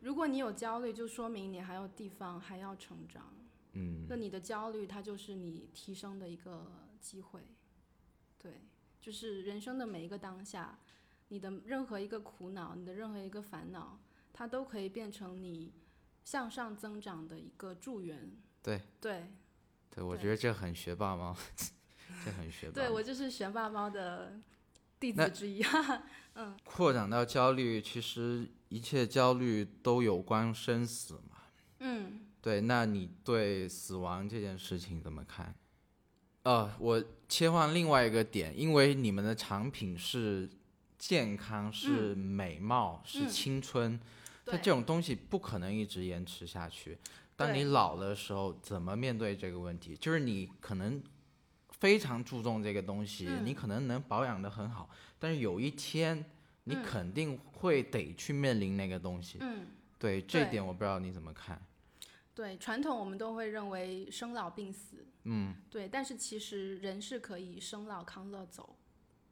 [0.00, 3.32] 如果你有焦虑，就说明你还有地方还要成长。
[3.72, 6.66] 嗯，那你的焦虑，它就是你提升的一个
[7.00, 7.40] 机会。
[8.38, 8.60] 对，
[9.00, 10.78] 就是人生的每一个当下，
[11.34, 13.98] 你的任何一个苦恼，你的任何一个烦恼，
[14.32, 15.72] 它都可以变成你
[16.22, 18.30] 向上增长的一个助缘。
[18.62, 19.32] 对对
[19.90, 21.36] 对，我觉得这很学霸猫，
[22.24, 22.74] 这很学霸。
[22.74, 24.40] 对，我就是学霸猫的
[25.00, 25.60] 弟子之一。
[26.36, 31.38] 嗯扩展到焦虑，其实一切焦虑都有关生死嘛。
[31.80, 35.52] 嗯对，那你对死亡这件事情怎么看？
[36.44, 40.48] 呃，我切换另外一个点，因为你们的产品是
[41.06, 44.00] 健康、是美貌、是嗯青春，
[44.46, 46.96] 它对这种东西不可能一直延迟下去。
[47.36, 49.94] 当你对老的时候，怎么面对这个问题？
[49.98, 51.02] 就是你可能
[51.72, 54.88] 非常注重这个东西，嗯你可能能保养得很好，
[55.18, 56.24] 但是有一天
[56.64, 59.36] 你嗯肯定会得去面临那个东西。
[59.42, 59.66] 嗯，
[59.98, 61.60] 对这一点，我不知道你怎么看。
[62.34, 68.74] 对，传统我们都会认为生老病死，嗯，对，但是其实人是可以生老康乐走。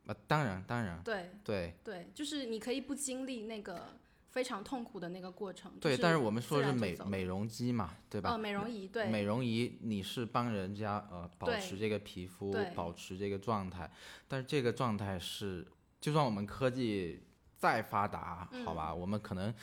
[0.07, 3.88] 啊，当然，当然，对对对，就是你可以不经历那个
[4.30, 5.72] 非常痛苦的那个过程。
[5.80, 8.34] 对，就但是我们说的是美美容机嘛，对吧？
[8.34, 13.90] 哦，美容仪对，美容仪你是帮人家呃保持这个皮肤，保持这个状态，
[14.26, 15.66] 但是这个状态是，
[16.00, 17.22] 就算我们科技
[17.57, 19.55] 再发达，好嗯吧，我们可能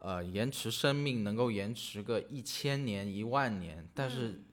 [0.00, 4.44] 呃延迟生命能够延迟个一千年一万年，但是嗯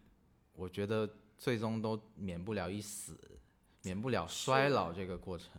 [0.53, 3.17] 我觉得最终都免不了一死，
[3.85, 5.49] 免不了衰老这个过程。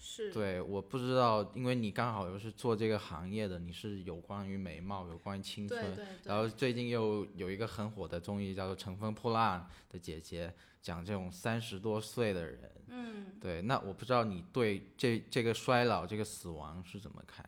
[0.00, 10.48] 是，对，我不知道，因为你刚好又是做这个行业的，你是有关于美貌、有关于青春，对对对，然后最近又有一个很火的综艺叫做《乘风破浪的姐姐》，
[10.80, 12.70] 讲这种三十多岁的人。
[12.86, 17.44] 嗯，对，那我不知道你对这这个衰老、这个死亡是怎么看？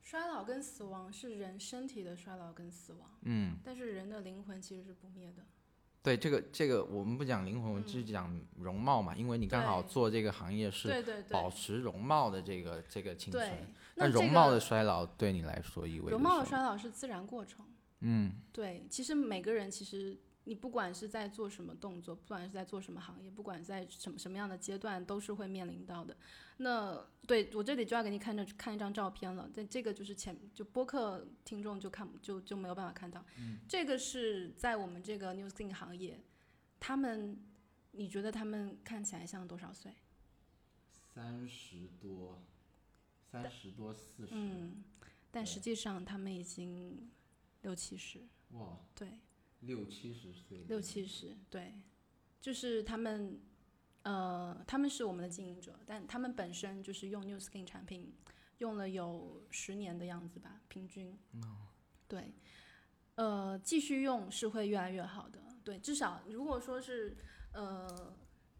[0.00, 5.42] 衰老跟死亡是人身体的衰老跟死亡，嗯，但是人的灵魂其实是不灭的。
[6.02, 13.50] 对，这个这个我们不讲灵魂，我们只讲容貌嘛，因为你刚好做这个行业是保持容貌的这个这个青春。
[13.94, 17.64] 那容貌的衰老对你来说意味着容貌的衰老是自然过程。
[18.00, 26.16] 嗯对，其实每个人其实你不管是在做什么动作，不管是在做什么行业，不管在什么什么样的阶段，都是会面临到的。
[26.56, 33.24] 那对我这里就要给你看着看一张照片了，但这个就是前就播客听众就看就就没有办法看到。
[33.68, 36.20] 这个是在我们这个 New Skin 行业，
[36.80, 37.40] 他们
[37.92, 39.94] 你觉得他们看起来像多少岁？
[41.14, 42.42] 三十多，
[43.30, 44.82] 三十多四十，嗯，
[45.30, 47.10] 但实际上他们已经
[47.62, 49.08] 六七十，哇，对。
[49.62, 51.74] 六七十岁，六七十，对，
[52.40, 53.40] 就是他们，
[54.02, 58.14] 呃，他们是我们的经营者，但他们本身就是用 New Skin 产品
[58.58, 61.18] 用了有十年的样子吧，平均。
[62.06, 62.34] 对，
[63.14, 65.40] 呃，继续用是会越来越好的。
[65.64, 67.16] 对，至少如果说是
[67.52, 68.14] 呃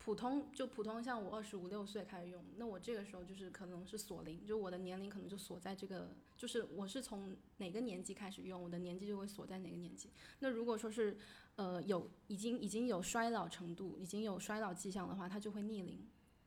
[0.05, 10.11] 普通就普通，像我二十五六岁开始用，那我这个时候就是可能是锁龄，就我的年龄可能就锁在这个，就是我是从哪个年纪开始用，我的年纪就会锁在哪个年纪。
[10.40, 11.16] 那如果说是
[11.55, 16.05] 呃有已经已经有衰老程度，已经有衰老迹象的话，它就会逆龄，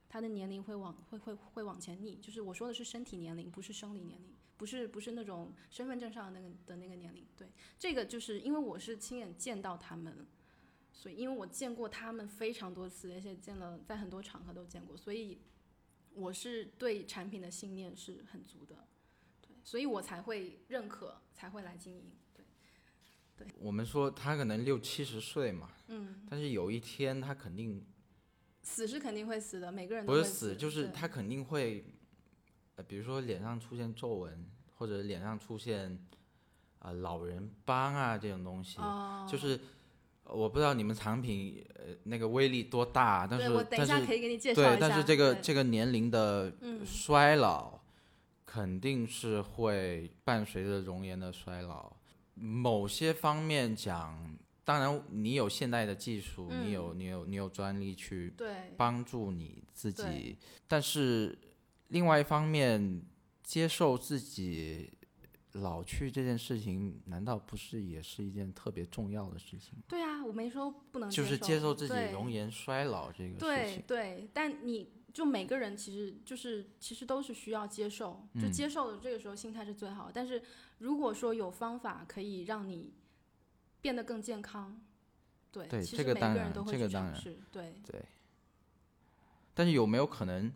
[0.09, 7.25] 它的年龄会往会会会往前逆，就是我说的是身体年龄，不是生理年龄，不是不是那种身份证上的那个的那个年龄。
[7.37, 7.47] 对，
[7.79, 10.27] 这个就是因为我是亲眼见到他们，
[10.97, 15.37] 所以因为我见过他们非常多次，而且见了在很多场合都见过，所以
[16.13, 18.87] 我是对产品的信念是很足的，
[19.41, 22.11] 对，所以我才会认可，才会来经营。
[22.33, 22.45] 对，
[23.35, 23.47] 对。
[23.59, 27.85] 我们说他可能六七十岁嘛，嗯，但是有一天他肯定
[28.63, 31.85] 死是肯定会死的，每个人都会不是死，就是他肯定会，
[32.77, 35.99] 呃，比如说脸上出现皱纹，或者脸上出现
[36.79, 39.59] 啊、老人斑啊这种东西，哦，就是呃
[40.27, 44.61] 我不知道你们产品呃那个威力多大，但是我等一下但是可以给你介绍。
[44.61, 47.79] 对，但是这个这个年龄的嗯衰老，
[48.45, 51.91] 肯定是会伴随着容颜的衰老。
[52.33, 58.33] 某些方面讲，当然你有现代的技术，嗯你有你有你有专利去
[58.75, 61.37] 帮助你自己，但是
[61.89, 63.01] 另外一方面，
[63.43, 64.91] 接受自己
[65.55, 69.83] 老去这件事情，难道不是也是一件特别重要的事情吗？
[69.87, 73.83] 对啊，我没说不能就是接接受自己容颜衰老这个事对情。
[73.87, 80.11] 对，但你就每个人其实就是其实都是需要接受，就嗯接受的这个时候心态是最好。
[80.13, 80.43] 但是
[80.79, 82.93] 如果说有方法可以让你
[83.81, 84.81] 变得更健康，
[85.51, 88.05] 对，对其实每这个当然个人都会这个当然去尝试，对，
[89.53, 90.51] 但是有没有可能，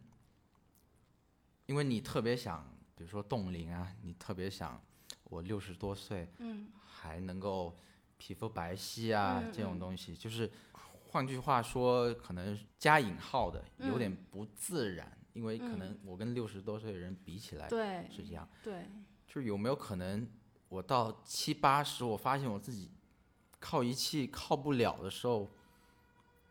[1.68, 4.82] 因为你特别想，比如说冻龄啊，你特别想
[5.30, 7.78] 我六十多岁嗯还能够
[8.18, 10.52] 皮肤白皙啊、嗯这种嗯东西，就是
[11.08, 18.86] 换句话说，可能加引号的有点嗯不自然，因为可能嗯我跟六十多岁的人比起来对是这样，对，
[19.26, 20.28] 就是有没有可能
[20.68, 22.92] 我到七八十，我发现我自己
[23.60, 25.50] 靠仪器靠不了的时候，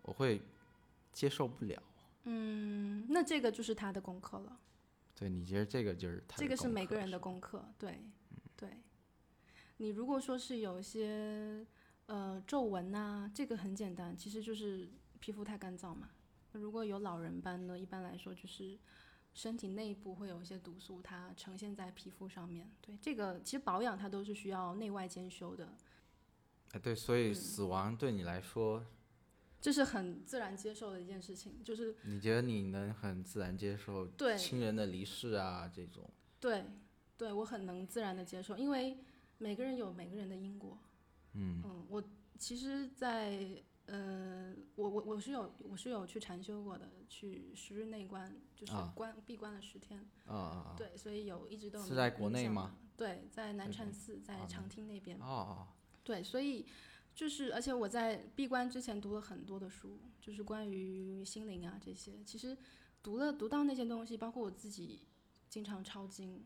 [0.02, 0.40] 我会
[1.12, 1.82] 接受不了。
[2.24, 4.58] 嗯，那这个就是他的功课了。
[5.14, 8.00] 对，你觉得这个就是他的这个是每个人的功课，对。
[9.78, 11.66] 你如果说是有一些
[12.06, 16.10] 呃皱纹呐、这个很简单，其实就是皮肤太干燥嘛。
[16.52, 18.76] 如果有老人斑呢，一般来说就是
[19.34, 22.68] 身体内部会有一些毒素，它呈现在皮肤上面。
[22.80, 25.68] 对，这个其实保养它都是需要内外兼修的，
[26.72, 28.84] 哎，对，所以嗯死亡对你来说，
[29.60, 36.10] 这是很自然接受的一件事情，就是你觉得你能很自然接受对亲人的离世啊这种？
[36.40, 36.64] 对，
[37.16, 38.98] 对我很能自然的接受，因为
[39.38, 40.78] 每个人有每个人的因果。
[41.32, 42.02] 嗯我
[42.38, 43.48] 其实在，
[43.86, 49.98] 呃，我我我是有我是有去禅修过的，去十日内观，就是啊关、闭关了十天。
[50.26, 50.74] 啊啊啊！
[50.76, 52.76] 对，所以有一直都有是在国内吗？
[52.96, 55.18] 对，在南禅寺，在啊长汀那边。
[55.18, 55.66] 哦哦，
[56.04, 56.66] 对，所以
[57.14, 62.22] 就是，而且我在闭关之前读了很多的书，就是关于心灵啊这些。
[62.24, 62.56] 其实
[63.02, 65.00] 读了读到那些东西，包括我自己
[65.48, 66.44] 经常抄经，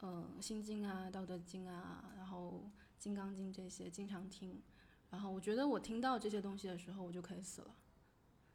[0.00, 4.62] 呃，心经啊、道德经啊，然后金刚经这些经常听。
[5.10, 7.74] 然后我觉得我听到这些东西的时候，我就可以死了。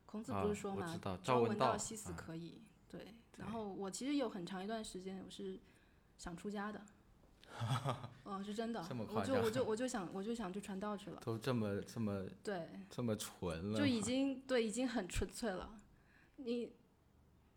[0.05, 2.61] 孔子不啊是说嘛朝朝闻道闻夕死啊可以。
[2.87, 5.59] 对，对然后我其实有很长一段时间我是
[6.17, 6.81] 想出家的。
[8.23, 11.19] 哦，是真的我就我就 我就想我就想去传道去了。
[11.23, 15.79] 都这么这么对，这么纯了，就已经对，已经很纯粹了。
[16.37, 16.71] 你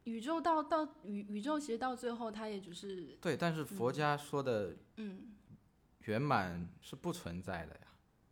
[0.06, 5.34] 宇宙到到宇宇宙，其实到最后，它也只是对，但是佛家说的嗯
[6.04, 7.86] 圆满是不存在的呀，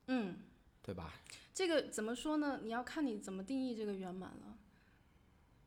[0.07, 0.37] 嗯，
[0.81, 1.13] 对吧？
[1.53, 2.61] 这个怎么说呢？
[2.63, 4.57] 你要看你怎么定义这个圆满了。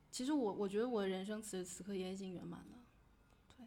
[0.09, 2.79] 其实我我觉得我的人生此时此刻也已经圆满了。
[3.55, 3.65] 对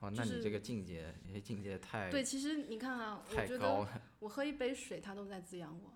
[0.00, 5.94] 哦，那你这个境界，你这境界太对，其实你看啊，我觉得，我喝一杯水，它都在滋养我。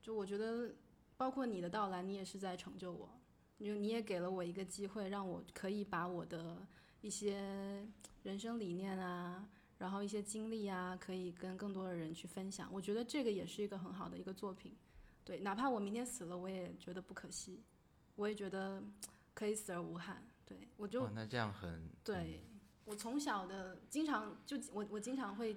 [0.00, 0.74] 就我觉得，
[1.18, 3.15] 包括你的到来，你也是在成就我。
[3.58, 6.66] 你你也给了我一个机会，让我可以把我的
[7.00, 7.86] 一些
[8.22, 9.48] 人生理念啊，
[9.78, 12.68] 然后一些经历啊，可以跟更多的人去分享。
[12.72, 14.74] 我觉得这个也是一个很好的一个作品。
[15.24, 17.60] 对，哪怕我明天死了，我也觉得不可惜，
[18.14, 18.82] 我也觉得
[19.34, 20.22] 可以死而无憾。
[20.44, 22.44] 对我就哦，那这样很对，
[22.84, 25.56] 我从小的经常就我我经常会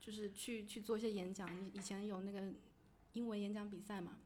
[0.00, 2.50] 就是去去做一些演讲，以以前有那个
[3.12, 4.23] 英文演讲比赛嘛，我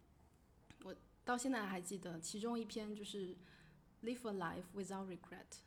[1.29, 3.37] 到现在还记得，其中一篇就是
[4.03, 5.59] live a life without regret，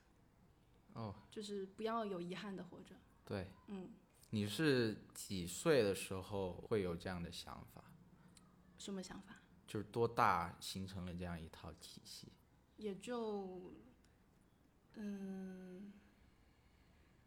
[0.93, 2.95] 哦，就是不要有遗憾的活着。
[3.23, 3.47] 对。
[3.67, 3.91] 嗯，
[4.31, 7.83] 你是几岁的时候会有这样的想法？
[8.79, 9.35] 什么想法？
[9.67, 12.29] 就是多大形成了这样一套体系？
[12.77, 13.71] 也就
[14.95, 15.93] 嗯，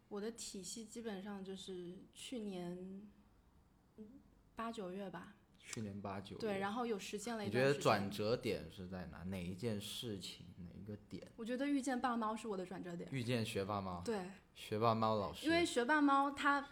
[0.09, 3.09] 我的体系基本上就是去年
[3.95, 4.09] 嗯
[4.57, 5.37] 八九月吧。
[5.65, 7.73] 去年八九对，然后有实现了一你段时间。
[7.73, 9.23] 觉得转折点是在哪？
[9.23, 10.45] 哪一件事情？
[10.57, 11.27] 哪一个点？
[11.35, 13.09] 我觉得遇见爸猫是我的转折点。
[13.11, 14.19] 遇见学霸猫，对，
[14.53, 16.65] 学霸猫老师，因为学霸猫他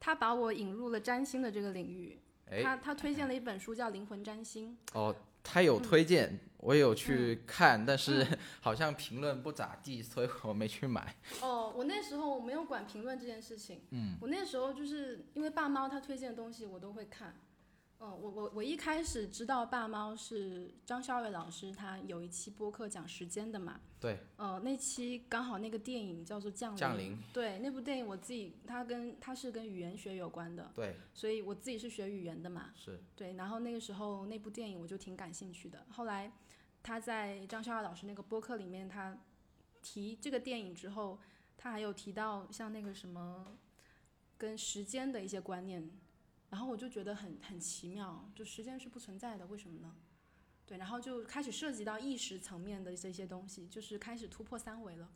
[0.00, 2.20] 他把我引入了占星的这个领域，
[2.50, 4.76] 哎他他推荐了一本书叫《灵魂占星》。
[4.98, 8.26] 哦，他有推荐，我有去嗯看，但是
[8.60, 11.14] 好像评论不咋地，所以我没去买。
[11.40, 17.34] 哦，我那时候我没有管评论这件事情，嗯，我那时候就是因为爸猫他推荐的东西我都会看。
[18.04, 35.86] 嗯，我我我一开始知道爸猫是张孝伟老师，他有一期播客讲时间的嘛，对，呃，那期刚好那个电影叫做《降临》，降临，对，那部电影我自己，它跟它是跟语言学有关的，对，所以我自己是学语言的嘛，是，对，然后那个时候那部电影我就挺感兴趣的。
[35.88, 36.32] 后来
[36.82, 39.16] 他在张孝伟老师那个播客里面，他
[39.80, 41.20] 提这个电影之后，
[41.56, 43.56] 他还有提到像那个什么
[44.36, 45.88] 跟时间的一些观念，
[46.52, 49.96] 然后我就觉得很很奇妙，就时间是不存在的，为什么呢？
[50.66, 55.10] 对，然后就开始涉及到意识层面的这些东西，就是开始突破三维了。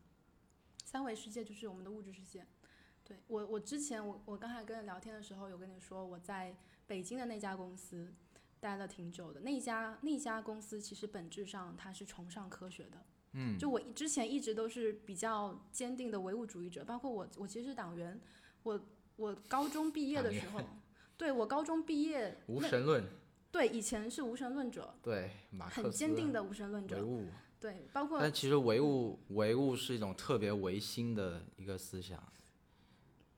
[0.82, 2.46] 三维世界就是我们的物质世界。
[3.04, 6.56] 对我，我之前我我刚才跟人聊天的时候有跟你说，我在
[6.86, 8.14] 北京的那家公司
[8.58, 9.40] 待了挺久的。
[9.40, 13.04] 那家那家公司其实本质上它是崇尚科学的。
[13.32, 18.18] 嗯，就我之前一直都是比较坚定的唯物主义者，包括我，我其实是党员。
[18.62, 18.80] 我
[19.16, 20.60] 我高中毕业的时候，
[21.16, 23.04] 对我高中毕业无神论。
[23.50, 24.94] 对，以前是无神论者。
[25.02, 26.96] 对，马克很坚定的无神论者。
[26.96, 27.24] 唯物。
[27.58, 28.20] 对，包括。
[28.20, 32.22] 但其实唯物唯物是一种特别唯心的一个思想。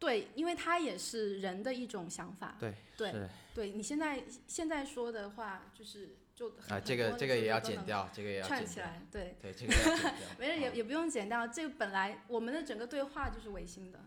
[0.01, 2.57] 对，因为它也是人的一种想法。
[2.59, 9.07] 对对对，你现在现在说的话就是就啊，这个这个也要剪掉，这个也要串起来。
[9.11, 9.75] 对对，这个。
[10.39, 14.01] 没事也也不用剪掉，这个本来我们的整个对话就是违心的。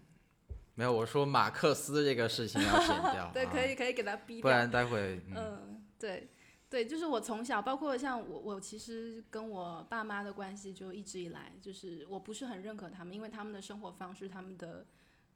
[0.76, 3.32] 没有，我说马克思这个事情要 剪掉。
[3.34, 4.42] 对，可以可以给他逼掉。
[4.42, 6.30] 不然待会嗯，对
[6.70, 14.86] 对，就是我从小，包括像我我其实跟我爸妈的关系就一直以来就是我不是很认可他们，因为他们的生活方式，他们的。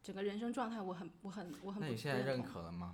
[0.05, 1.81] 整个人生状态，我很我很我很。
[1.81, 2.93] 那你现在认可了吗？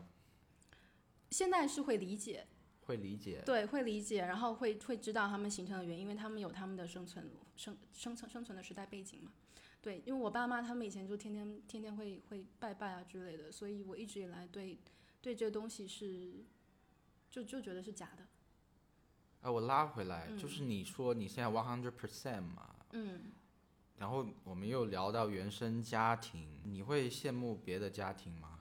[1.30, 2.48] 现在是会理解。
[2.86, 3.44] 会理解。
[3.46, 9.34] 对，会理解，然后会会知道他们形成的原因，因为他们有他们的生存生生存生存的时代背景嘛。
[9.82, 14.78] 对，因为我爸妈他们以前就天天天天会会拜拜啊之类的，所以我一直以来对
[15.22, 16.46] 对这东西是
[17.30, 18.28] 就就觉得是假的。
[19.42, 22.76] 哎，我拉回来，就是你说你现在 one hundred percent 嘛。
[22.92, 23.32] 嗯。
[23.98, 28.60] 然后我们又聊到原生家庭，你会羡慕别的家庭吗？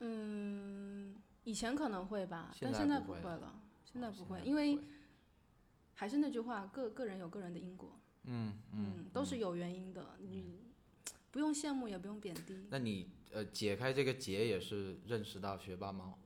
[0.00, 3.60] 嗯，以前可能会吧，但现在不会了。
[3.84, 4.78] 现在不会，因为
[5.94, 7.99] 还是那句话，个个人有个人的因果。
[8.24, 10.60] 嗯嗯，都是有原因的，你
[11.30, 12.66] 不用羡慕，也不用贬低。
[12.70, 16.18] 那你呃，解开这个结也是认识到学霸猫。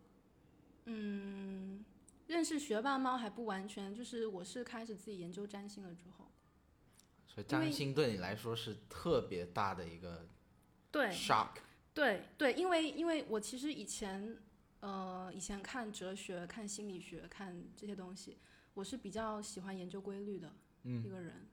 [0.86, 1.84] 嗯，
[2.26, 6.30] 认识学霸猫还不完全，就是我是开始自己研究占星了之后。
[7.26, 10.28] 所以占星对你来说是特别大的一个
[10.92, 11.56] 对 shock，
[11.92, 14.38] 对对，因为因为我其实以前
[14.80, 18.38] 呃以前看哲学、看心理学、看这些东西，
[18.74, 20.52] 我是比较喜欢研究规律的
[20.84, 21.48] 一个人，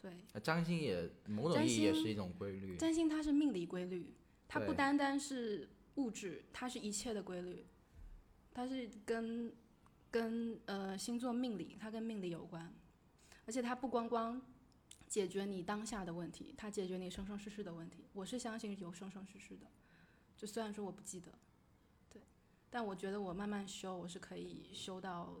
[0.00, 0.40] 对。
[0.40, 2.76] 占星也某种意义也是一种规律。
[2.76, 4.14] 占星它是命理规律，
[4.46, 7.66] 它不单单是物质，它是一切的规律，
[8.54, 9.52] 它是跟
[10.10, 12.74] 跟呃星座命理，它跟命理有关，
[13.46, 14.40] 而且它不光光。
[15.08, 18.04] 解决你当下的问题，它解决你生生世世的问题。
[18.12, 19.66] 我是相信有生生世世的，
[20.36, 21.32] 就虽然说我不记得，
[22.10, 22.20] 对，
[22.68, 25.34] 但我觉得我慢慢修，我是可以修到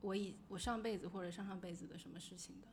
[0.00, 2.66] 我以我上辈子或者上上辈子的什么事情的，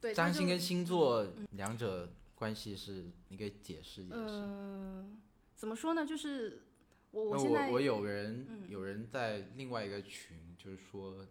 [0.00, 4.16] 对，占星跟星座两者关系是，你可以解释解释。
[4.16, 5.20] 嗯，
[5.54, 6.06] 怎么说呢？
[6.06, 6.62] 就是
[7.10, 11.26] 我我现在我有人有人在另外一个群，就是说。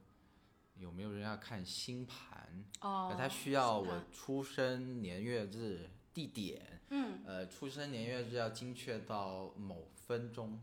[0.75, 2.63] 有没有人要看星盘？
[2.79, 6.79] 哦，他需要我出生年月日、地点。
[6.91, 10.57] 嗯，呃，出生年月日要精确到某分钟。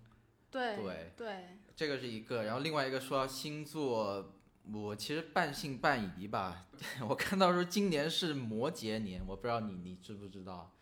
[0.51, 2.45] 对对对，这个是一个。
[2.45, 4.36] 然后另外一个说星座，
[4.73, 6.67] 我其实半信半疑吧。
[7.09, 10.75] 我看到说今年是摩羯年，我不知道你你知不知道，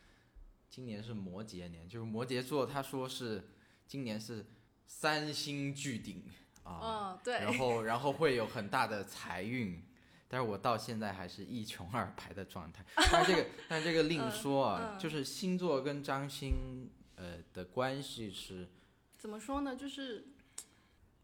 [0.68, 3.50] 今年是摩羯年，就是摩羯座，他说是
[3.86, 4.46] 今年是
[4.86, 6.24] 三星聚顶。
[6.64, 9.84] 啊，对，然后然后会有很大的财运，
[10.26, 12.82] 但是我到现在还是一穷二白的状态。
[12.96, 18.66] 但是这个，但是这个另说啊，就是星座跟张星呃的关系是，
[19.18, 19.76] 怎么说呢？
[19.76, 20.28] 就是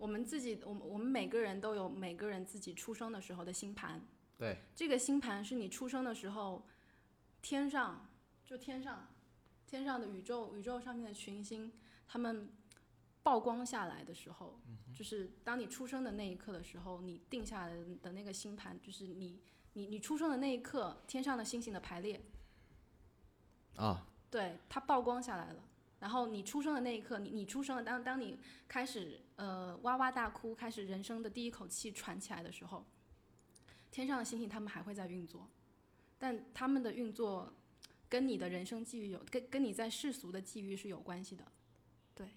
[0.00, 4.00] 我们自己，我们我们每个人都有每个人自己出生的时候的星盘。
[4.38, 6.66] 对，这个星盘是你出生的时候，
[7.42, 8.08] 天上
[8.44, 9.06] 就天上
[9.66, 11.70] 天上的宇宙宇宙上面的群星，
[12.08, 12.48] 他们。
[13.22, 14.58] 曝光下来的时候，
[14.94, 19.38] 就是当你出生的那一刻的时候，你定下来的那个星盘，就是你
[19.74, 22.18] 你你出生的那一刻，天上的星星的排列。
[23.76, 24.06] 啊。
[24.30, 25.62] 对，它曝光下来了。
[26.00, 32.84] 然后你出生的那一刻，你你出生了，当当你开始呃哇哇大哭，开始人生的第一口气喘起来的时候，
[33.90, 35.48] 天上的星星他们还会在运作，
[36.18, 37.52] 但他们的运作
[38.08, 41.44] 跟你的人生际遇有跟跟你在世俗的际遇是有关系的。
[42.14, 42.28] 对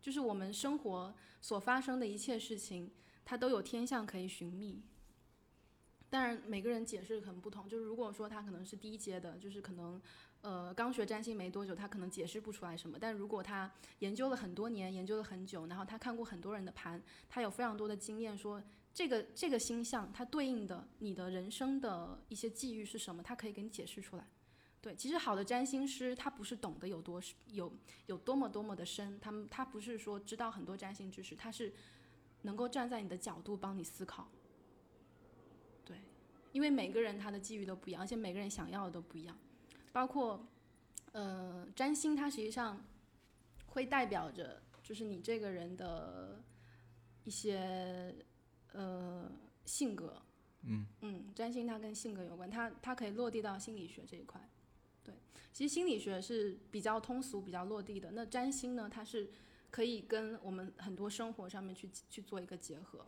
[0.00, 2.90] 就是我们生活所发生的一切事情，
[3.24, 4.82] 它都有天象可以寻觅。
[6.10, 7.66] 当然，每个人解释很不同。
[7.66, 9.98] 就是如果说他可能是低阶的，就是可能，
[10.42, 12.98] 呃，刚学占星没多久，他可能解释不出来什么。
[13.00, 13.70] 但如果他
[14.00, 18.60] 研究了很多年，研究了很久，然后他看过很多人的盘，他有非常多的经验，说
[18.92, 24.26] 这个这个星象它对应的你的人生的一些际遇是什么，他可以给你解释出来。
[24.80, 27.22] 对，其实好的占星师他不是懂得有多
[27.52, 27.72] 有
[28.06, 31.72] 有多么多么的深，他们他不是说知道很多占星知识，他是
[32.42, 34.28] 能够站在你的角度帮你思考。
[35.84, 35.96] 对，
[36.50, 39.38] 因为每个人他的际遇都不一样，而且每个人想要的都不一样，
[39.92, 40.48] 包括
[41.12, 42.82] 呃占星，它实际上
[43.66, 46.42] 会代表着就是你这个人的
[47.24, 48.14] 一些
[48.72, 49.30] 呃
[49.64, 50.20] 性格。
[50.64, 54.40] 嗯嗯，占星它跟性格有关，它它可以落地到心理学这一块。
[55.02, 55.12] 对，
[55.52, 58.12] 其实心理学是比较通俗、比较落地的。
[58.12, 59.28] 那占星呢，它是
[59.70, 63.04] 可以跟我们很多生活上面去去做一个结合。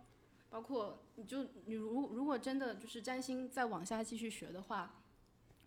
[0.51, 5.03] 包括你就你如如果真的就是占星再往下继续学的话，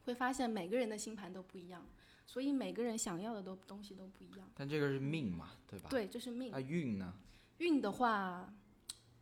[0.07, 1.85] 会发现每个人的星盘都不一样，
[2.25, 4.49] 所以每个人想要的都东西都不一样。
[4.55, 5.89] 但这个是命嘛，对吧？
[5.89, 6.49] 对，这是命。
[6.51, 7.13] 那运呢？
[7.59, 8.51] 运的话。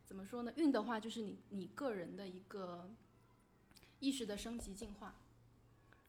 [0.08, 0.54] 怎么说呢？
[0.56, 2.94] 运的话，就是你你个人的一个
[4.00, 5.16] 意识的升级进化。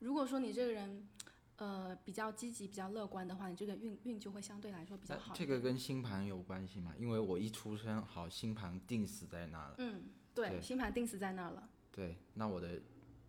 [0.01, 1.09] 如果说你这个人，
[1.57, 5.35] 呃，比较积极、比较乐观的话，你这个运运就会相对来说比较好。
[5.35, 6.93] 这个跟星盘有关系吗？
[6.99, 9.77] 因为我一出生，好，星盘定死在那了。
[9.79, 10.03] 嗯，
[10.35, 11.67] 对，星盘定死在那了。
[11.91, 12.79] 对，那我的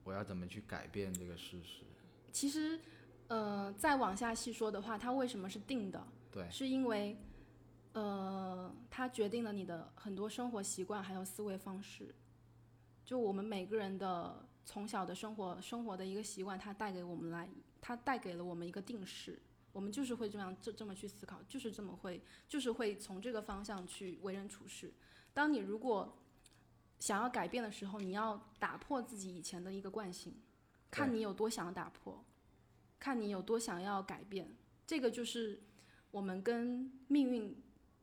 [0.08, 1.84] 我要怎么去改变这个事实？
[2.32, 2.80] 其实，
[3.28, 6.08] 呃，再往下细说的话，它为什么是定的？
[6.32, 7.18] 对，是因为。
[7.94, 12.14] 呃，它决定了你的很多生活习惯，还有思维方式。
[13.04, 17.50] 就我们每个人的从小的生活生活的一个习惯，它带给我们来，
[17.82, 19.40] 它带给了我们一个定式。
[19.74, 24.94] 我们就是会这样这这么去思考，就是这么会，就是会从这个方向去为人处事。
[25.34, 26.16] 当你如果
[27.00, 30.34] 想要改变的时候，你要打破自己以前的一个惯性，
[30.90, 32.24] 看你有多想打破，
[33.00, 34.56] 看你有多想要改变。
[34.86, 35.62] 这个就是
[36.12, 37.56] 我们跟命运。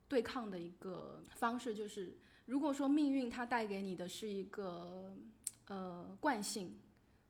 [0.07, 2.15] 对抗的一个方式就是，
[2.45, 5.17] 如果说命运它带给你的是一个
[5.65, 6.77] 呃惯性，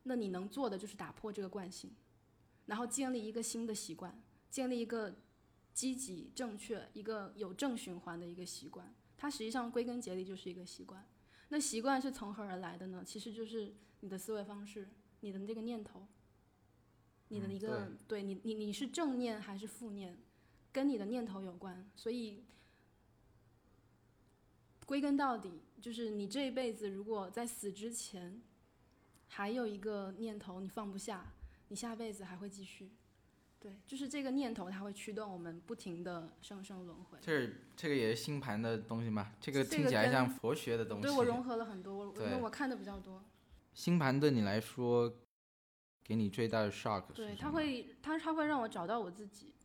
[0.03, 1.89] 那你能做的就是打破这个惯性，
[2.65, 5.15] 然后建立一个新的习惯，建立一个
[5.73, 8.93] 积极、正确、一个有正循环的一个习惯。
[9.15, 11.01] 它实际上归根结底就是一个习惯。
[11.49, 13.03] 那习惯是从何而来的呢？
[13.05, 14.89] 其实就是你的思维方式，
[15.21, 16.07] 你的这个念头，
[17.29, 20.17] 你的一个对你你你是正念还是负念，
[20.71, 21.89] 跟你的念头有关。
[21.95, 22.43] 所以。
[24.87, 28.39] 归根到底，就是你这一辈子，如果在死之前
[29.27, 31.33] 还有一个念头你放不下，
[31.69, 32.91] 你下辈子还会继续。
[33.65, 37.17] 对，就是这个念头，它会驱动我们不停的生生轮回。
[37.19, 39.33] 这这个也是星盘的东西吗？
[39.41, 41.01] 这个听起来像佛学的东西。
[41.01, 43.23] 对我融合了很多，因为我看的比较多。
[43.73, 45.11] 星盘对你来说，
[46.03, 49.55] 给你最大的 shock 对，它会，它它会让我找到我自己。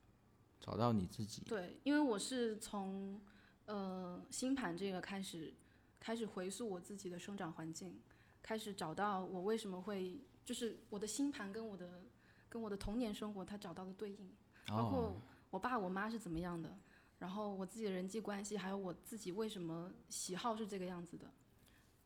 [0.58, 1.42] 找到你自己。
[1.46, 3.20] 对，因为我是从。
[3.66, 5.54] 呃，星盘这个开始，
[6.00, 8.00] 开始回溯我自己的生长环境，
[8.42, 12.02] 开始找到我为什么会，就是我的星盘跟我的，
[12.50, 14.30] 跟我的童年生活它找到了对应，
[14.66, 15.16] 包括
[15.48, 16.76] 我爸我妈是怎么样的，
[17.18, 21.30] 然后我自己的人际关系，还有我自己为什么喜好是这个样子的，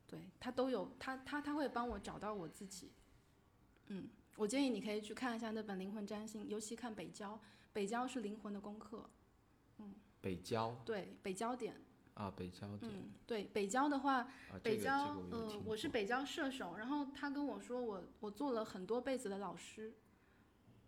[0.07, 2.93] 对他都有，他他他会帮我找到我自己，
[3.89, 7.41] 嗯，我建议你可以去看一下那本灵魂占星，尤其看北郊，
[7.73, 9.11] 北郊是灵魂的功课，
[9.79, 9.95] 嗯。
[10.21, 11.75] 北郊对北交点
[12.15, 14.27] 啊，北交点嗯，对北交的话，
[14.63, 19.93] 北焦嗯，我是北交射手，然后他跟我说我我做了很多辈子的老师，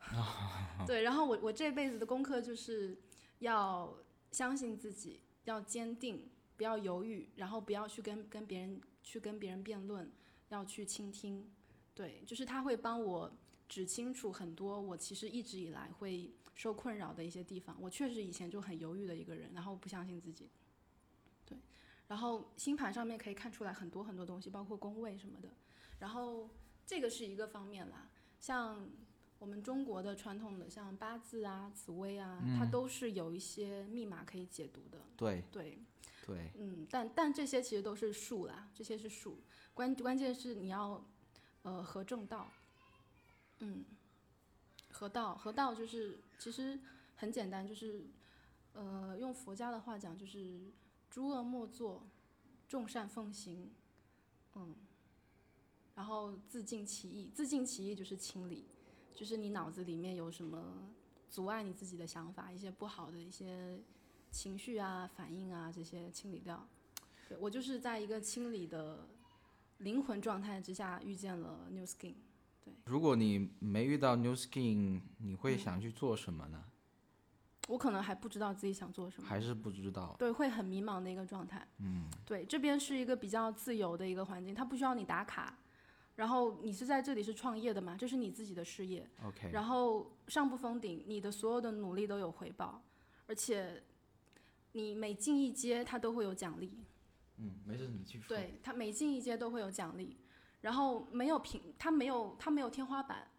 [0.86, 2.96] 对，然后我我这辈子的功课就是
[3.40, 3.96] 要
[4.30, 10.10] 相信自己，要坚定，不要犹豫，然后不要去跟跟别人去跟别人辩论，
[10.48, 11.50] 要去倾听，
[11.94, 13.32] 对，就是他会帮我
[13.68, 16.32] 指清楚很多我其实一直以来会。
[16.56, 20.48] 受困扰的一些地方，我确实以前就很犹豫的一个人，然后不相信自己。
[21.44, 21.58] 对，
[22.08, 25.50] 然后星盘上面可以看出来很多很多东西，包括宫位什么的。
[25.98, 26.48] 然后
[26.86, 28.88] 这个是一个方面啦，像
[29.46, 34.98] 我们中国的传统的像八字啊、紫微啊，它都是有一些密码可以解读的。
[35.16, 35.44] 对。
[35.52, 35.78] 对。
[36.26, 39.38] 对，嗯，但但这些其实都是术啦，这些是术，
[39.72, 41.00] 关关键是你要
[41.62, 42.50] 呃合正道，
[43.60, 43.84] 嗯。
[44.90, 46.80] 合道，合道就是其实
[47.14, 48.06] 很简单，就是，
[48.72, 50.72] 呃，用佛家的话讲，就是
[51.08, 52.04] 诸恶莫作，
[52.66, 53.70] 众善奉行，
[54.56, 54.74] 嗯，
[55.94, 58.66] 然后自尽其意，自尽其意就是清理，
[59.16, 60.88] 就是你脑子里面有什么
[61.30, 63.80] 阻碍你自己的想法，一些不好的一些
[64.30, 66.68] 情绪啊、反应啊这些清理掉。
[67.28, 69.08] 对我就是在一个清理的
[69.78, 72.14] 灵魂状态之下遇见了 New Skin。
[72.62, 76.62] 对如果你没遇到 New Skin，你会想去做什么呢？
[77.68, 80.14] 我可能还不知道自己想做什么，还是不知道。
[80.18, 81.66] 对，会很迷茫的一个状态。
[81.78, 85.58] 嗯，对，这边是一个比较自由的一个环境，它不需要你打卡，
[86.16, 89.08] 然后你是在这里是创业的嘛，这是你自己的事业。
[89.22, 92.82] OK，然后上不封顶，你的所有的努力都有回报，
[93.26, 93.82] 而且
[94.72, 96.78] 你每进一阶，它都会有奖励。
[97.36, 98.28] 嗯，没事，你继续说。
[98.28, 100.16] 对，它每进一阶都会有奖励，
[100.62, 103.30] 然后没有平，它没有它没有天花板，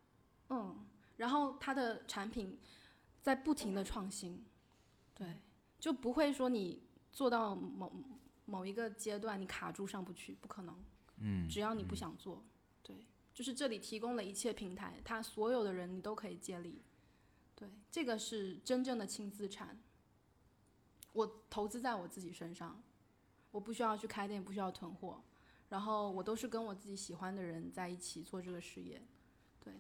[0.49, 2.59] 嗯，然后它的产品
[3.23, 4.45] 在不停的创新，
[5.15, 5.28] 对，
[5.80, 7.91] 就不会说你做到某
[8.45, 10.75] 某一个阶段你卡住上不去，不可能，
[11.17, 12.56] 嗯，只要你不想做，对，
[13.38, 16.81] 就是这里提供了一切平台，它所有的人你都可以借力，
[17.55, 19.77] 对，这个是真正的轻资产，
[21.13, 22.81] 我投资在我自己身上。
[23.51, 25.21] 我不需要去开店，不需要囤货，
[25.69, 28.99] 然后我都是跟我自己喜欢的人在一起做这个事业，
[29.63, 29.73] 对，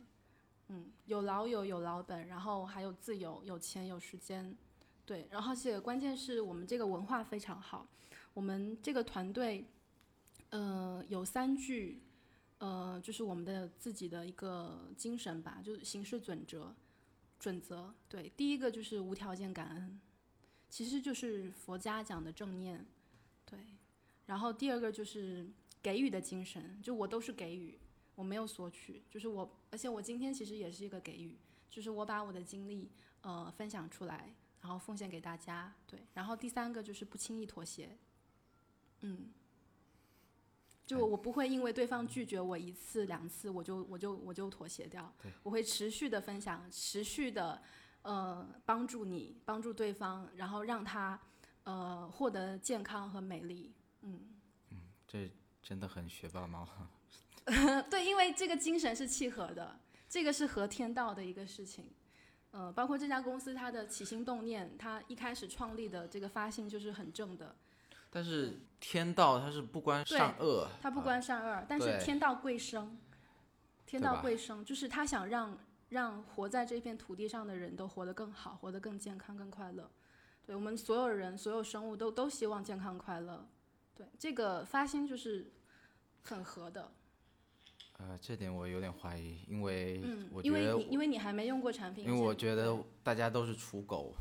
[0.67, 4.55] 嗯，有老友有老本，然后还有自由，有钱有时间，
[5.03, 7.87] 对，然后且关键是我们这个文化非常好，
[8.35, 9.65] 我们这个团队，
[10.49, 12.01] 呃，有三句，
[12.59, 16.73] 呃，就是我们的自己的一个精神吧，就是行事准则，
[17.39, 19.99] 准则，对，第一个就是无条件感恩，
[20.69, 22.85] 其实就是佛家讲的正念。
[23.45, 23.59] 对，
[24.25, 25.47] 然后第二个就是
[25.81, 27.79] 给予的精神，就我都是给予，
[28.15, 31.37] 我没有索取，就是我，而且我今天其实也是一个给予，
[31.69, 32.89] 就是我把我的经历
[33.21, 37.97] 呃分享出来，然后奉献给大家，对，然后第三个就是不轻易妥协，
[39.01, 39.29] 嗯，
[40.87, 45.13] 就我不会因为对方拒绝我一次两次，我就我就我就妥协掉，
[45.43, 47.61] 我会持续的分享，持续的
[48.01, 51.19] 呃帮助你，帮助对方，然后让他。
[51.69, 55.29] 呃，获得健康和美丽，嗯，嗯，这
[55.61, 56.65] 真的很学霸猫。
[57.91, 59.77] 对，因为这个精神是契合的，
[60.07, 61.91] 这个是合天道的一个事情。
[62.51, 67.53] 呃，包括这家公司它的起心动念，它一开始创立的这个发心就是很正的。
[68.17, 72.97] 但是天道它是不关善恶，它不关善恶，但是天道贵生，
[73.85, 75.55] 天道贵生就是他想让
[75.89, 79.87] 让活在这片土地上的人都活得更好，活得更健康、更快乐。
[80.47, 83.47] 对我们所有人、所有生物都都希望健康快乐，
[83.93, 85.51] 对这个发心就是
[86.23, 86.91] 很合的。
[87.99, 94.15] 呃，这点我有点怀疑，因为嗯，我觉得因为你因为你还没用过产品，因为我觉得大家都是刍狗，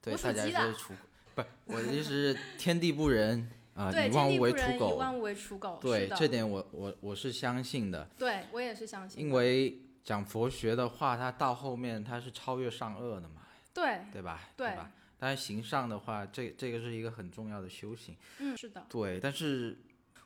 [0.00, 0.94] 对，大家鸡的是刍，
[1.42, 14.48] 不我的意思是天地不仁 啊，以万物为刍狗，以万物为刍狗，对这点我我我是相信的，对我也是相信，因为讲佛学的话，它到后面它是超越善恶的嘛，对对吧？
[14.56, 14.90] 对吧？
[15.20, 18.16] 但是行善的话，这这个是一个很重要的修行。
[18.38, 19.76] 嗯，是的，对，但是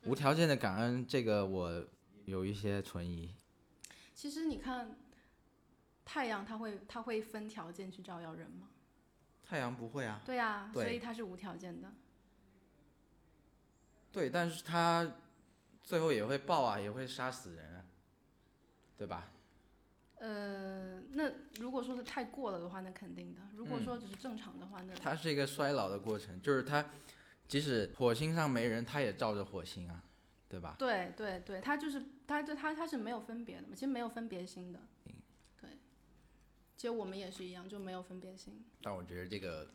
[0.05, 1.85] 无条件的感恩，这个我
[2.25, 3.35] 有一些存疑。
[4.15, 4.97] 其实你看，
[6.05, 8.69] 太阳它会它会分条件去照耀人吗？
[9.53, 11.93] 太阳不会啊，对呀、所以它是无条件的。
[14.11, 15.07] 对，但是它
[15.83, 17.85] 最后也会爆啊，也会杀死人啊，
[18.97, 19.29] 对吧？
[20.21, 21.31] 呃，那
[21.61, 23.43] 如果说是太过了的话，那肯定的。
[23.55, 26.83] 如果嗯说只是正常的话，那它是一个衰老的过程，就是它
[27.47, 30.03] 即使火星上没人，它也照着火星啊，
[30.49, 30.77] 对吧？
[30.79, 34.81] 对对对，它就是它就它它是没有分别的嘛，其实没有分别心的。
[36.83, 38.61] 其实我们也是一样，就没有分别心。
[38.83, 39.71] 但我觉得这个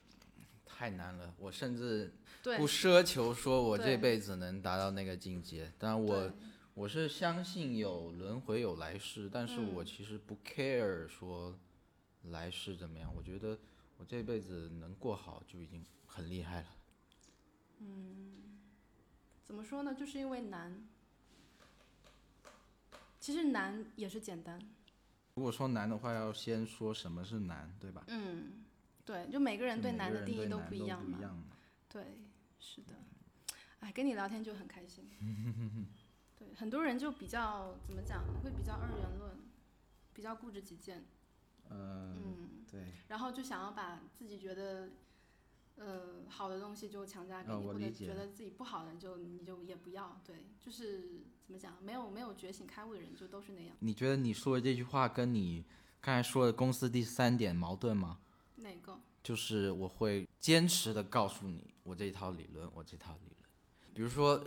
[0.65, 2.11] 太难了，我甚至，
[2.43, 5.71] 不奢求说我这辈子能达到那个境界。
[5.77, 6.29] 但我
[6.73, 11.57] 我是相信有轮回有来世，但是嗯我其实不 care 说
[12.23, 13.57] 来世怎么样，我觉得
[13.99, 16.67] 我这辈子能过好就已经很厉害了。
[17.79, 18.59] 嗯
[19.45, 19.95] 怎么说呢？
[19.95, 20.85] 就是因为难。
[23.21, 24.59] 其实难也是简单。
[25.37, 28.03] 如果说难的话，要先说什么是难，对吧？
[28.07, 28.65] 嗯，
[29.05, 31.19] 对，就每个人对难的定义都不一样嘛。
[31.87, 32.03] 对，
[32.59, 32.95] 是的。
[33.81, 35.07] 哎，跟你聊天就很开心。
[36.39, 39.37] 对，很多人就比较怎么讲，会比较二元论，
[40.11, 41.05] 比较固执己见，
[41.69, 44.89] 嗯，嗯，对，然后就想要把自己觉得。
[45.79, 53.73] 呃，好的东西就强加给你，或者觉得自己不好的就你就也不要，对，就是怎么讲，没有没有觉醒开悟的人就都是那样。
[53.79, 55.63] 你觉得你说的这句话跟你
[56.01, 58.19] 刚才说的公司第三点矛盾吗？
[58.57, 58.99] 哪个？
[59.23, 63.49] 就是我会坚持的告诉你，我这套理论，我这套理论。
[63.93, 64.43] 比如说，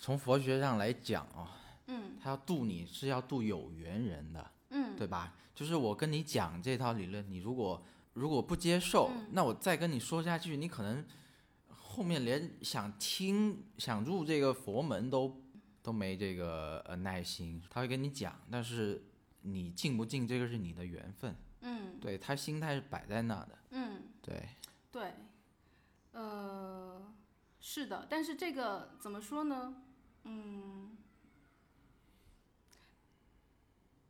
[0.00, 5.36] 从佛学上来讲啊、嗯他要度你是要度有缘人的，嗯，对吧？
[5.54, 7.80] 就是我跟你讲这套理论，你如果
[8.14, 11.04] 如果不接受，嗯那我再跟你说下去，你可能
[11.68, 15.41] 后面连想听、想入这个佛门都
[15.82, 17.62] 都没这个呃耐心。
[17.70, 19.04] 他会跟你讲，但是
[19.42, 21.36] 你进不进，这个是你的缘分。
[21.60, 24.02] 嗯对他心态是摆在那的，嗯。
[24.22, 24.48] 对。
[24.90, 25.14] 对，
[26.12, 27.14] 呃，
[27.58, 29.82] 是的，但是这个怎么说呢？
[30.24, 30.98] 嗯，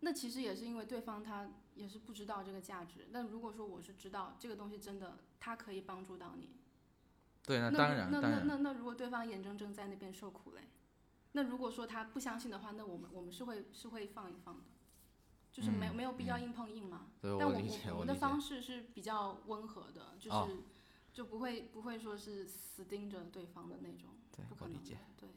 [0.00, 3.06] 那其实也是因为对方他也是不知道这个价值。
[3.12, 6.56] 但如果说我是知道这个东西真的，他可以帮助到你，
[7.46, 10.62] 对，那那当然，那那那那如果对方眼睁睁在那边受苦嘞，
[11.32, 14.64] 那如果说他不相信的话，那我们我们是会是会放一放的，
[15.50, 17.08] 就是没、嗯没有必要硬碰硬嘛。
[17.20, 18.14] 对但我我我们的。
[18.14, 20.48] 方式是比较温和的，就是、哦
[21.12, 25.28] 就不会不会说是死盯着对方的那种，对不可能的对，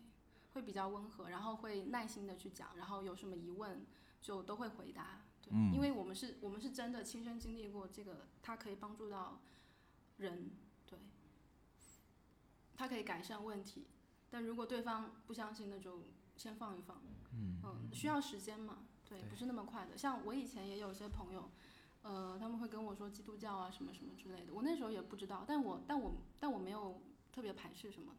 [0.54, 3.86] 会比较温和，然后会耐心的去讲，然后有什么疑问
[4.22, 9.42] 就都会回答，对，嗯因为我们是我们是真的亲身经历过这个，它可以帮助到
[10.16, 10.50] 人，
[10.88, 10.98] 对，
[12.78, 13.86] 它可以改善问题，
[14.36, 16.02] 但如果对方不相信，那就
[16.36, 19.98] 先放一放，嗯需要时间嘛，对，对不是那么快的。
[19.98, 21.50] 像我以前也有些朋友，
[22.02, 27.00] 呃，他们会跟我说基督教啊什么什么之类的，我那时候也不知道，但我但我但我没有
[27.32, 28.14] 特别排斥什么，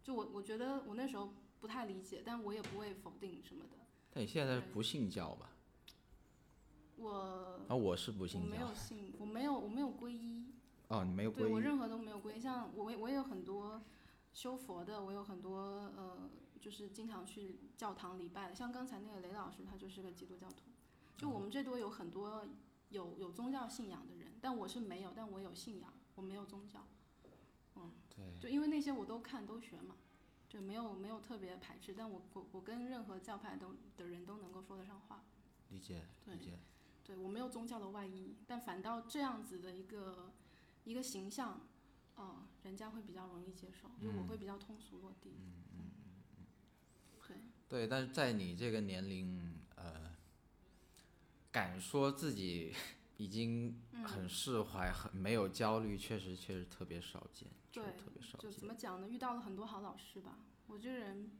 [0.00, 3.70] 就我我觉得我那时候不太理解，但我也不会否定什么的。
[4.12, 5.50] 但你现在不信教吧？
[6.98, 8.72] 我啊，我是不信教没有。
[8.78, 10.52] 信，我没有我没有皈依，
[10.86, 11.38] 哦，你没有皈依。
[11.38, 12.40] 对我任何都没有皈依。
[12.40, 13.82] 像我也我也有很多
[14.38, 15.58] 修佛的，我有很多
[15.96, 16.30] 呃，
[16.60, 18.54] 就是经常去教堂礼拜的。
[18.54, 20.62] 像刚才那个雷老师，他就是个基督教徒。
[21.16, 22.46] 就我们这多有很多
[22.90, 26.86] 有有宗教信仰的人，但我是没有，但我有信仰，我没有宗教。
[27.74, 29.96] 嗯，对，就因为那些我都看都学嘛，
[30.48, 31.92] 就没有没有特别排斥。
[31.98, 35.24] 但我我我跟任何教派都的人都能够说得上话。
[35.70, 36.60] 理解，对理解。
[37.02, 40.32] 对我没有宗教的外衣，但反倒这样子的一个
[40.84, 41.60] 一个形象，
[42.18, 45.30] 哦、人家会比较容易接受，就我嗯会比较通俗落地。
[45.72, 45.90] 嗯
[47.26, 47.36] 对，
[47.68, 50.10] 对，但是在你这个年龄，呃，
[51.52, 52.74] 敢说自己
[53.18, 58.66] 已经嗯很释怀、很没有焦虑，确实确实特别少见，对特别少见就怎。
[58.66, 59.08] 么讲呢？
[59.08, 60.38] 遇到了很多好老师吧。
[60.66, 61.30] 我这个人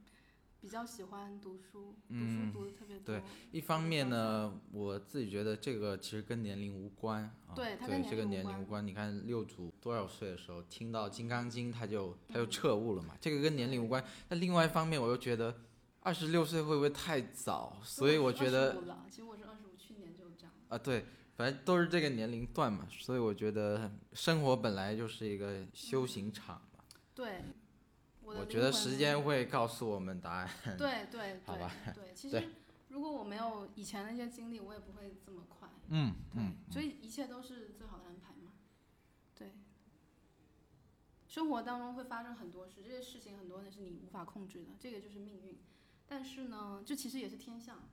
[0.61, 3.15] 比较喜欢读书，读嗯书读的特别多。
[3.15, 7.55] 对一方面呢，我自己觉得这个其实跟年龄无关啊。
[7.55, 8.85] 对它跟这个年龄无关。
[8.85, 14.03] 你看六祖多少岁的时候听到《金刚经》，他就他就嗯彻悟了嘛，这个跟年龄无关。
[14.27, 15.55] 那另外一方面，我又觉得
[16.01, 17.77] 二十六岁会不会太早？
[17.83, 20.51] 所以我觉得25了，其实我是二十五，去年就这样。
[20.67, 21.05] 啊，对，
[21.35, 26.83] 反正都是这个年龄段嘛，所以我觉得生活本来就是一个修行场嘛。
[27.15, 27.43] 对，
[28.29, 30.49] 我的我觉得时间会告诉我们答案。
[30.77, 32.49] 对 对对对， 其实
[32.89, 35.67] 如果我没有以前那些经历，我也不会这么快。
[35.89, 38.53] 嗯对，所以一切都是最好的安排嘛。
[39.35, 39.53] 对，
[41.27, 45.57] 生活当中会发生很多事，这些事情很多呢是你无法控制的，这个就是命运。
[46.07, 47.89] 但是呢，这其实也是天象，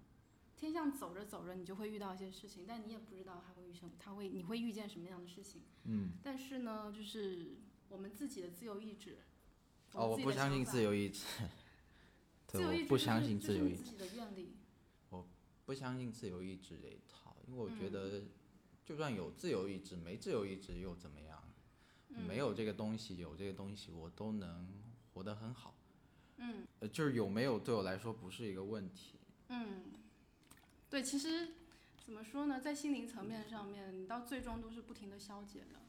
[0.57, 5.62] 天象走着走着，你就会遇到一些事情，但你也不知道它会遇上，它会你会遇见什么样的事情。
[5.84, 6.12] 嗯。
[6.22, 7.57] 但是呢，就是
[7.89, 9.18] 我们自己的自由意志。
[9.93, 10.95] 哦，我不相信自由。
[10.95, 11.24] 意志。
[12.49, 14.53] 对，我不相信自由意志， 就是你自己的愿力。
[15.64, 18.22] 不相信自由意志这一套，因为我觉嗯得，
[18.84, 21.43] 就算有自由意志，没自由意志又怎么样？
[22.11, 24.68] 嗯没有这个东西，有这个东西，我都能
[25.12, 25.74] 活得很好。
[26.37, 29.18] 嗯呃，就是有没有对我来说不是一个问题。
[29.49, 29.87] 嗯，
[30.89, 31.49] 对，其实
[32.05, 35.80] 怎么说呢，在心灵层面上面，你到最终都是不停的消解的。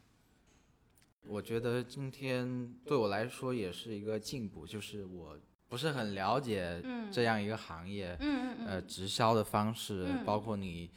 [1.28, 7.12] 我觉得今天对我来说也是一个进步，就是我不是很了解嗯。
[7.12, 10.26] 这样一个行业，嗯嗯呃，直销的方式，嗯。
[10.26, 10.90] 包括你，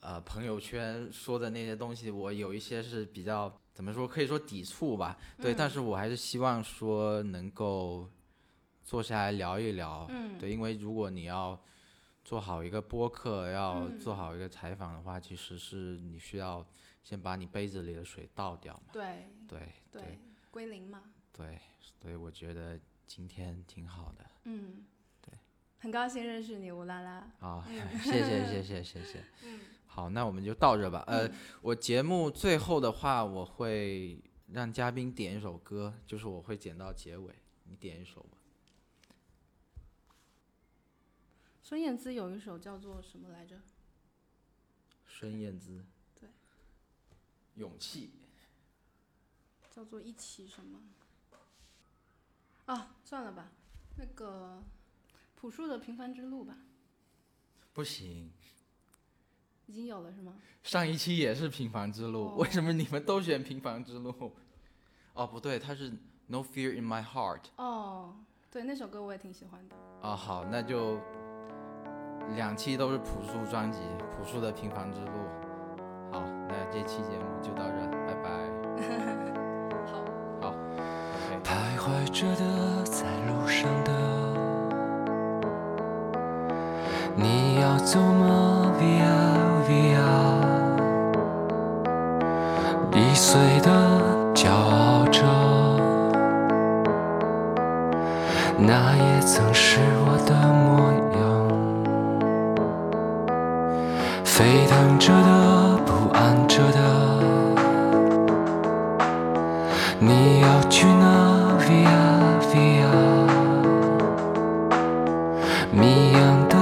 [0.00, 5.70] 呃，朋友圈说的那些东西，我有一些是比较怎么说，可以说抵触吧，对，但嗯。
[5.70, 8.08] 是我还是希望说能够
[8.82, 11.60] 坐下来聊一聊，嗯，对，因为如果你要
[12.24, 13.98] 做好一个播客，要嗯。
[13.98, 16.64] 做好一个采访的话，其实是你需要
[17.04, 19.60] 先把你杯子里的水倒掉嘛，对对
[19.92, 20.18] 对，
[20.50, 21.12] 归零嘛。
[21.32, 21.60] 对，
[22.00, 24.84] 所以我觉得今天挺好的，嗯，
[25.20, 25.32] 对，
[25.78, 27.30] 很高兴认识你，乌拉拉。
[27.40, 27.68] 啊，
[28.02, 29.24] 谢谢谢谢谢 谢。
[29.44, 31.04] 嗯好，那我们就到这吧。
[31.06, 34.18] 呃，嗯我节目最后的话，我会
[34.48, 37.32] 让嘉宾点一首歌，就是我会剪到结尾，
[37.64, 38.38] 你点一首吧。
[41.62, 43.60] 孙燕姿有一首叫做什么来着？
[45.06, 45.84] 孙燕姿。
[47.56, 47.60] 对。
[47.60, 48.10] 勇气。
[49.70, 50.80] 叫做一起什么？
[52.66, 53.48] 啊，算了吧，
[53.96, 54.62] 那个
[55.34, 56.56] 朴树的《平凡之路》吧，
[57.72, 58.30] 不行，
[59.66, 60.36] 已经有了是吗？
[60.62, 64.32] 上一期也是平凡之路，哦为什么你们都选平凡之路？
[65.12, 65.92] 哦，不对，它是
[66.28, 67.46] No Fear in My Heart。
[67.56, 68.16] 哦，
[68.50, 69.74] 对，那首歌我也挺喜欢的。
[70.02, 71.00] 哦，好，那就
[72.36, 73.80] 两期都是朴树专辑，
[74.16, 75.43] 朴树的平凡之路。
[76.56, 77.74] 那这期节目就到这，
[78.06, 78.30] 拜拜。
[79.90, 79.92] 好，
[80.40, 80.54] 好。
[81.42, 82.42] 徘徊着的，
[82.84, 83.90] 在路上的，
[87.16, 89.98] 你要走吗？Via Via，
[92.92, 93.68] 易碎的，
[94.32, 95.24] 骄傲着，
[98.58, 101.20] 那也曾是我的模样。
[104.24, 105.73] 沸腾着的。
[106.04, 106.78] 不安着的，
[109.98, 111.88] 你要去哪？Via
[112.52, 112.92] Via，
[115.72, 116.20] 谜一样
[116.50, 116.56] 的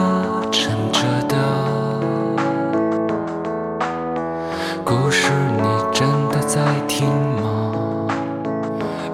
[0.53, 1.37] 沉着的，
[4.85, 7.75] 故事你真的在听吗？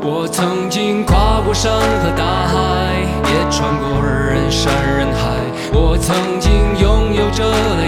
[0.03, 5.39] 我曾经跨过山和大海，也穿过人山人海。
[5.73, 7.88] 我曾经拥有着。